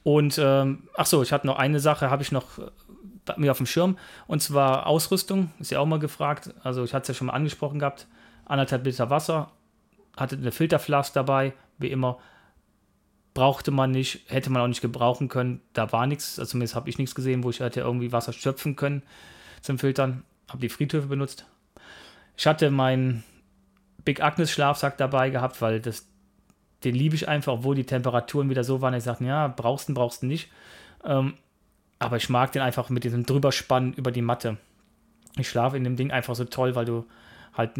Und 0.05 0.37
ähm, 0.37 0.87
ach 0.93 1.07
so, 1.07 1.23
ich 1.23 1.33
hatte 1.33 1.47
noch 1.47 1.57
eine 1.57 1.79
Sache, 1.79 2.11
habe 2.11 2.21
ich 2.21 2.31
noch 2.31 2.59
äh, 2.59 3.33
mir 3.37 3.49
auf 3.49 3.57
dem 3.57 3.65
Schirm, 3.65 3.97
und 4.27 4.39
zwar 4.39 4.85
Ausrüstung, 4.85 5.51
ist 5.57 5.71
ja 5.71 5.79
auch 5.79 5.87
mal 5.87 5.97
gefragt. 5.97 6.53
Also 6.61 6.83
ich 6.83 6.93
hatte 6.93 7.01
es 7.01 7.07
ja 7.07 7.13
schon 7.15 7.25
mal 7.25 7.33
angesprochen 7.33 7.79
gehabt, 7.79 8.05
anderthalb 8.45 8.85
Liter 8.85 9.09
Wasser, 9.09 9.51
hatte 10.15 10.35
eine 10.35 10.51
Filterflasche 10.51 11.11
dabei, 11.11 11.53
wie 11.79 11.89
immer, 11.89 12.19
brauchte 13.33 13.71
man 13.71 13.89
nicht, 13.89 14.21
hätte 14.27 14.51
man 14.51 14.61
auch 14.61 14.67
nicht 14.67 14.81
gebrauchen 14.81 15.27
können. 15.27 15.59
Da 15.73 15.91
war 15.91 16.05
nichts, 16.05 16.37
also 16.37 16.51
zumindest 16.51 16.75
habe 16.75 16.87
ich 16.87 16.99
nichts 16.99 17.15
gesehen, 17.15 17.43
wo 17.43 17.49
ich 17.49 17.61
hätte 17.61 17.79
irgendwie 17.79 18.11
Wasser 18.11 18.31
schöpfen 18.31 18.75
können 18.75 19.01
zum 19.61 19.79
Filtern. 19.79 20.23
Habe 20.49 20.59
die 20.59 20.69
Friedhöfe 20.69 21.07
benutzt. 21.07 21.47
Ich 22.37 22.45
hatte 22.45 22.69
meinen 22.69 23.23
Big 24.03 24.21
Agnes 24.21 24.51
Schlafsack 24.51 24.97
dabei 24.97 25.31
gehabt, 25.31 25.59
weil 25.63 25.79
das, 25.79 26.05
den 26.85 26.95
liebe 26.95 27.15
ich 27.15 27.27
einfach, 27.27 27.53
obwohl 27.53 27.75
die 27.75 27.85
Temperaturen 27.85 28.49
wieder 28.49 28.63
so 28.63 28.81
waren. 28.81 28.93
Ich 28.93 29.03
sagte, 29.03 29.25
ja, 29.25 29.47
brauchst 29.47 29.89
du, 29.89 29.93
brauchst 29.93 30.23
du 30.23 30.27
nicht. 30.27 30.49
Ähm, 31.03 31.35
aber 31.99 32.17
ich 32.17 32.29
mag 32.29 32.51
den 32.51 32.61
einfach 32.61 32.89
mit 32.89 33.03
diesem 33.03 33.25
Drüberspannen 33.25 33.93
über 33.93 34.11
die 34.11 34.21
Matte. 34.21 34.57
Ich 35.37 35.49
schlafe 35.49 35.77
in 35.77 35.83
dem 35.83 35.95
Ding 35.95 36.11
einfach 36.11 36.35
so 36.35 36.45
toll, 36.45 36.75
weil 36.75 36.85
du 36.85 37.05
halt 37.53 37.71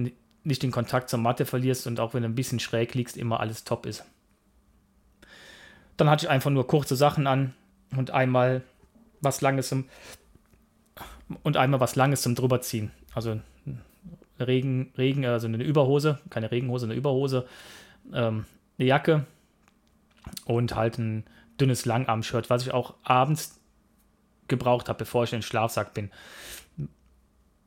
nicht 0.44 0.64
den 0.64 0.72
Kontakt 0.72 1.10
zur 1.10 1.20
Matte 1.20 1.46
verlierst 1.46 1.88
und 1.88 2.00
auch 2.00 2.14
wenn 2.14 2.24
du 2.24 2.30
ein 2.30 2.36
bisschen 2.36 2.60
schräg 2.60 2.94
liegst, 2.94 3.18
immer 3.18 3.40
alles 3.40 3.64
top 3.64 3.86
ist. 3.86 4.04
Dann 5.98 6.10
hatte 6.10 6.26
ich 6.26 6.30
einfach 6.30 6.52
nur 6.52 6.68
kurze 6.68 6.96
Sachen 6.96 7.28
an, 7.28 7.54
und 7.96 8.12
einmal 8.12 8.62
was 9.22 9.42
Langes 9.42 9.70
zum 9.70 9.86
und 11.44 11.58
einmal 11.58 11.80
was 11.80 11.96
Langes 11.96 12.22
zum 12.22 12.36
drüberziehen. 12.36 12.92
Also 13.14 13.40
Regen, 14.40 14.92
Regen, 14.98 15.26
also 15.26 15.48
eine 15.48 15.64
Überhose, 15.64 16.20
keine 16.30 16.52
Regenhose, 16.52 16.86
eine 16.86 16.94
Überhose, 16.94 17.48
ähm, 18.14 18.46
eine 18.78 18.88
Jacke 18.88 19.26
und 20.46 20.76
halt 20.76 20.98
ein 20.98 21.26
dünnes 21.60 21.86
Langarm-Shirt, 21.86 22.50
was 22.50 22.64
ich 22.64 22.74
auch 22.74 22.96
abends 23.04 23.60
gebraucht 24.48 24.90
habe, 24.90 25.00
bevor 25.00 25.24
ich 25.24 25.34
in 25.34 25.40
den 25.40 25.44
Schlafsack 25.44 25.94
bin. 25.94 26.12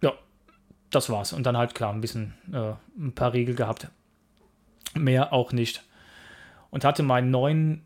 Ja, 0.02 0.12
das 0.90 1.10
war's. 1.10 1.32
Und 1.32 1.44
dann 1.44 1.56
halt 1.56 1.74
klar 1.74 1.92
ein 1.92 2.00
bisschen 2.00 2.34
äh, 2.52 2.74
ein 2.98 3.12
paar 3.14 3.32
Riegel 3.32 3.54
gehabt. 3.54 3.88
Mehr 4.94 5.32
auch 5.32 5.52
nicht. 5.52 5.84
Und 6.70 6.84
hatte 6.84 7.02
meinen 7.02 7.30
neuen 7.30 7.82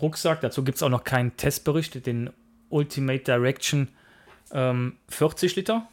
Rucksack, 0.00 0.40
dazu 0.40 0.62
gibt 0.62 0.76
es 0.76 0.82
auch 0.82 0.88
noch 0.88 1.04
keinen 1.04 1.36
Testbericht, 1.36 2.06
den 2.06 2.30
Ultimate 2.68 3.24
Direction 3.24 3.88
ähm, 4.52 4.96
40 5.08 5.56
Liter. 5.56 5.88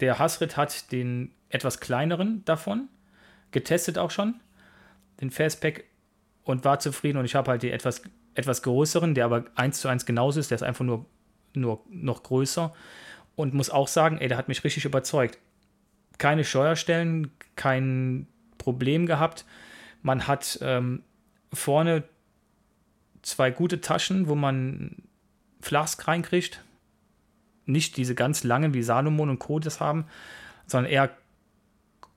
Der 0.00 0.18
Hasrit 0.18 0.56
hat 0.56 0.90
den 0.92 1.32
etwas 1.48 1.78
kleineren 1.78 2.44
davon, 2.44 2.88
getestet 3.50 3.98
auch 3.98 4.10
schon, 4.10 4.40
den 5.20 5.30
Fastpack 5.30 5.84
und 6.44 6.64
war 6.64 6.78
zufrieden. 6.78 7.18
Und 7.18 7.24
ich 7.24 7.34
habe 7.34 7.50
halt 7.50 7.62
den 7.62 7.72
etwas, 7.72 8.02
etwas 8.34 8.62
größeren, 8.62 9.14
der 9.14 9.24
aber 9.24 9.44
eins 9.54 9.80
zu 9.80 9.88
eins 9.88 10.06
genauso 10.06 10.40
ist, 10.40 10.50
der 10.50 10.56
ist 10.56 10.62
einfach 10.62 10.84
nur, 10.84 11.06
nur 11.54 11.82
noch 11.90 12.22
größer. 12.22 12.74
Und 13.34 13.54
muss 13.54 13.70
auch 13.70 13.88
sagen, 13.88 14.18
ey, 14.18 14.28
der 14.28 14.38
hat 14.38 14.48
mich 14.48 14.64
richtig 14.64 14.84
überzeugt. 14.84 15.38
Keine 16.18 16.44
Steuerstellen, 16.44 17.30
kein 17.56 18.26
Problem 18.56 19.06
gehabt. 19.06 19.44
Man 20.02 20.26
hat 20.26 20.58
ähm, 20.62 21.02
vorne 21.52 22.04
zwei 23.22 23.50
gute 23.50 23.80
Taschen, 23.80 24.28
wo 24.28 24.34
man 24.34 25.02
Flask 25.60 26.06
reinkriegt. 26.06 26.62
Nicht 27.66 27.96
diese 27.96 28.14
ganz 28.14 28.44
langen, 28.44 28.72
wie 28.72 28.82
Salomon 28.82 29.30
und 29.30 29.38
Co. 29.40 29.58
das 29.58 29.80
haben, 29.80 30.06
sondern 30.66 30.90
eher 30.90 31.10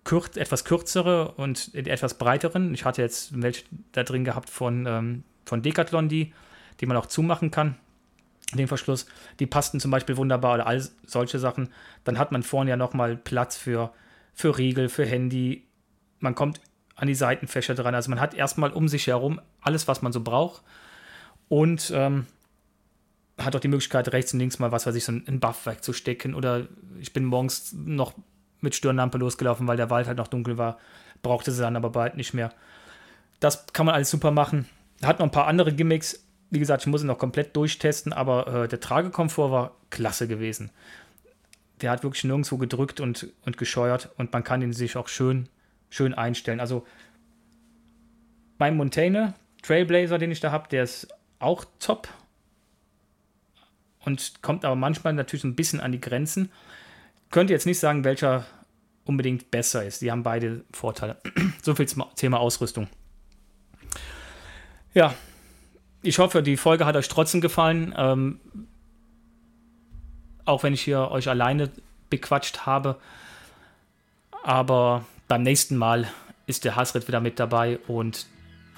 kürz, 0.09 0.37
etwas 0.37 0.65
kürzere 0.65 1.33
und 1.33 1.75
etwas 1.75 2.15
breiteren. 2.15 2.73
Ich 2.73 2.83
hatte 2.83 2.99
jetzt 2.99 3.39
welche 3.39 3.65
da 3.91 4.01
drin 4.01 4.25
gehabt 4.25 4.49
von, 4.49 4.87
ähm, 4.87 5.23
von 5.45 5.61
Decathlon, 5.61 6.09
die, 6.09 6.33
die 6.79 6.87
man 6.87 6.97
auch 6.97 7.05
zumachen 7.05 7.51
kann, 7.51 7.75
den 8.55 8.67
Verschluss. 8.67 9.05
Die 9.39 9.45
passten 9.45 9.79
zum 9.79 9.91
Beispiel 9.91 10.17
wunderbar 10.17 10.55
oder 10.55 10.65
all 10.65 10.83
solche 11.05 11.37
Sachen. 11.37 11.69
Dann 12.05 12.17
hat 12.17 12.31
man 12.31 12.41
vorne 12.41 12.71
ja 12.71 12.75
nochmal 12.75 13.17
Platz 13.17 13.55
für, 13.55 13.93
für 14.33 14.57
Riegel, 14.57 14.89
für 14.89 15.05
Handy. 15.05 15.67
Man 16.19 16.33
kommt 16.33 16.59
an 16.95 17.07
die 17.07 17.13
Seitenfächer 17.13 17.75
dran. 17.75 17.93
Also 17.93 18.09
man 18.09 18.19
hat 18.19 18.33
erstmal 18.33 18.71
um 18.71 18.87
sich 18.87 19.05
herum 19.05 19.39
alles, 19.61 19.87
was 19.87 20.01
man 20.01 20.11
so 20.11 20.21
braucht. 20.21 20.63
Und 21.49 21.91
ähm, 21.93 22.25
hat 23.37 23.55
auch 23.55 23.59
die 23.59 23.67
Möglichkeit, 23.67 24.11
rechts 24.11 24.33
und 24.33 24.39
links 24.39 24.57
mal, 24.57 24.71
was 24.71 24.87
weiß 24.87 24.95
ich, 24.95 25.03
so 25.03 25.11
ein 25.11 25.39
Buff 25.39 25.67
wegzustecken. 25.67 26.33
Oder 26.33 26.65
ich 26.99 27.13
bin 27.13 27.25
morgens 27.25 27.73
noch 27.73 28.15
mit 28.61 28.75
Stirnlampe 28.75 29.17
losgelaufen, 29.17 29.67
weil 29.67 29.77
der 29.77 29.89
Wald 29.89 30.07
halt 30.07 30.17
noch 30.17 30.27
dunkel 30.27 30.57
war. 30.57 30.77
Brauchte 31.21 31.51
sie 31.51 31.61
dann 31.61 31.75
aber 31.75 31.89
bald 31.89 32.15
nicht 32.15 32.33
mehr. 32.33 32.53
Das 33.39 33.67
kann 33.67 33.85
man 33.85 33.95
alles 33.95 34.09
super 34.09 34.31
machen. 34.31 34.67
Hat 35.03 35.19
noch 35.19 35.25
ein 35.25 35.31
paar 35.31 35.47
andere 35.47 35.73
Gimmicks. 35.73 36.25
Wie 36.49 36.59
gesagt, 36.59 36.83
ich 36.83 36.87
muss 36.87 37.03
ihn 37.03 37.07
noch 37.07 37.17
komplett 37.17 37.55
durchtesten, 37.55 38.11
aber 38.11 38.47
äh, 38.47 38.67
der 38.67 38.79
Tragekomfort 38.79 39.51
war 39.51 39.71
klasse 39.89 40.27
gewesen. 40.27 40.71
Der 41.81 41.91
hat 41.91 42.03
wirklich 42.03 42.23
nirgendwo 42.23 42.57
gedrückt 42.57 42.99
und, 42.99 43.27
und 43.45 43.57
gescheuert 43.57 44.09
und 44.17 44.33
man 44.33 44.43
kann 44.43 44.61
ihn 44.61 44.73
sich 44.73 44.97
auch 44.97 45.07
schön, 45.07 45.47
schön 45.89 46.13
einstellen. 46.13 46.59
Also 46.59 46.85
mein 48.57 48.75
Montaigne 48.75 49.33
Trailblazer, 49.61 50.17
den 50.17 50.31
ich 50.31 50.39
da 50.39 50.51
habe, 50.51 50.67
der 50.69 50.83
ist 50.83 51.07
auch 51.39 51.65
top 51.79 52.09
und 54.05 54.41
kommt 54.41 54.65
aber 54.65 54.75
manchmal 54.75 55.13
natürlich 55.13 55.43
ein 55.43 55.55
bisschen 55.55 55.79
an 55.79 55.91
die 55.91 56.01
Grenzen. 56.01 56.51
Könnte 57.31 57.53
jetzt 57.53 57.65
nicht 57.65 57.79
sagen, 57.79 58.03
welcher 58.03 58.45
unbedingt 59.05 59.51
besser 59.51 59.85
ist. 59.85 60.01
Die 60.01 60.11
haben 60.11 60.23
beide 60.23 60.63
Vorteile. 60.71 61.17
so 61.61 61.75
viel 61.75 61.87
zum 61.87 62.05
Thema 62.15 62.39
Ausrüstung. 62.39 62.87
Ja, 64.93 65.13
ich 66.01 66.19
hoffe, 66.19 66.41
die 66.41 66.57
Folge 66.57 66.85
hat 66.85 66.95
euch 66.95 67.07
trotzdem 67.07 67.41
gefallen. 67.41 67.93
Ähm, 67.97 68.39
auch 70.45 70.63
wenn 70.63 70.73
ich 70.73 70.81
hier 70.81 71.11
euch 71.11 71.29
alleine 71.29 71.69
bequatscht 72.09 72.65
habe. 72.65 72.97
Aber 74.43 75.05
beim 75.27 75.43
nächsten 75.43 75.77
Mal 75.77 76.07
ist 76.47 76.65
der 76.65 76.75
Hasrit 76.75 77.07
wieder 77.07 77.19
mit 77.19 77.39
dabei 77.39 77.77
und 77.87 78.25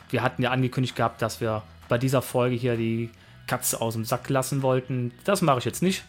wir 0.09 0.21
hatten 0.21 0.43
ja 0.43 0.51
angekündigt 0.51 0.95
gehabt, 0.95 1.21
dass 1.21 1.39
wir 1.39 1.63
bei 1.87 1.97
dieser 1.97 2.21
Folge 2.21 2.55
hier 2.55 2.75
die 2.75 3.09
Katze 3.47 3.79
aus 3.79 3.93
dem 3.93 4.03
Sack 4.03 4.29
lassen 4.29 4.61
wollten. 4.61 5.13
Das 5.23 5.41
mache 5.41 5.59
ich 5.59 5.65
jetzt 5.65 5.81
nicht. 5.81 6.03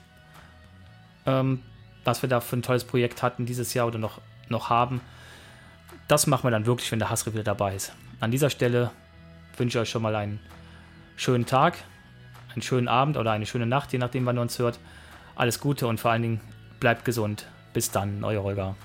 Ähm, 1.26 1.62
was 2.04 2.22
wir 2.22 2.28
da 2.28 2.40
für 2.40 2.56
ein 2.56 2.62
tolles 2.62 2.84
Projekt 2.84 3.22
hatten 3.22 3.46
dieses 3.46 3.74
Jahr 3.74 3.86
oder 3.86 3.98
noch, 3.98 4.20
noch 4.48 4.70
haben. 4.70 5.00
Das 6.08 6.26
machen 6.26 6.44
wir 6.44 6.50
dann 6.50 6.66
wirklich, 6.66 6.90
wenn 6.92 6.98
der 6.98 7.10
Hasri 7.10 7.32
wieder 7.32 7.44
dabei 7.44 7.74
ist. 7.74 7.92
An 8.20 8.30
dieser 8.30 8.50
Stelle 8.50 8.90
wünsche 9.56 9.78
ich 9.78 9.82
euch 9.82 9.90
schon 9.90 10.02
mal 10.02 10.14
einen 10.14 10.40
schönen 11.16 11.46
Tag, 11.46 11.78
einen 12.52 12.62
schönen 12.62 12.88
Abend 12.88 13.16
oder 13.16 13.32
eine 13.32 13.46
schöne 13.46 13.66
Nacht, 13.66 13.92
je 13.92 13.98
nachdem, 13.98 14.26
wann 14.26 14.36
ihr 14.36 14.42
uns 14.42 14.58
hört. 14.58 14.78
Alles 15.34 15.60
Gute 15.60 15.86
und 15.86 16.00
vor 16.00 16.10
allen 16.10 16.22
Dingen 16.22 16.40
bleibt 16.80 17.04
gesund. 17.04 17.46
Bis 17.72 17.90
dann, 17.90 18.22
euer 18.24 18.42
Holger. 18.42 18.76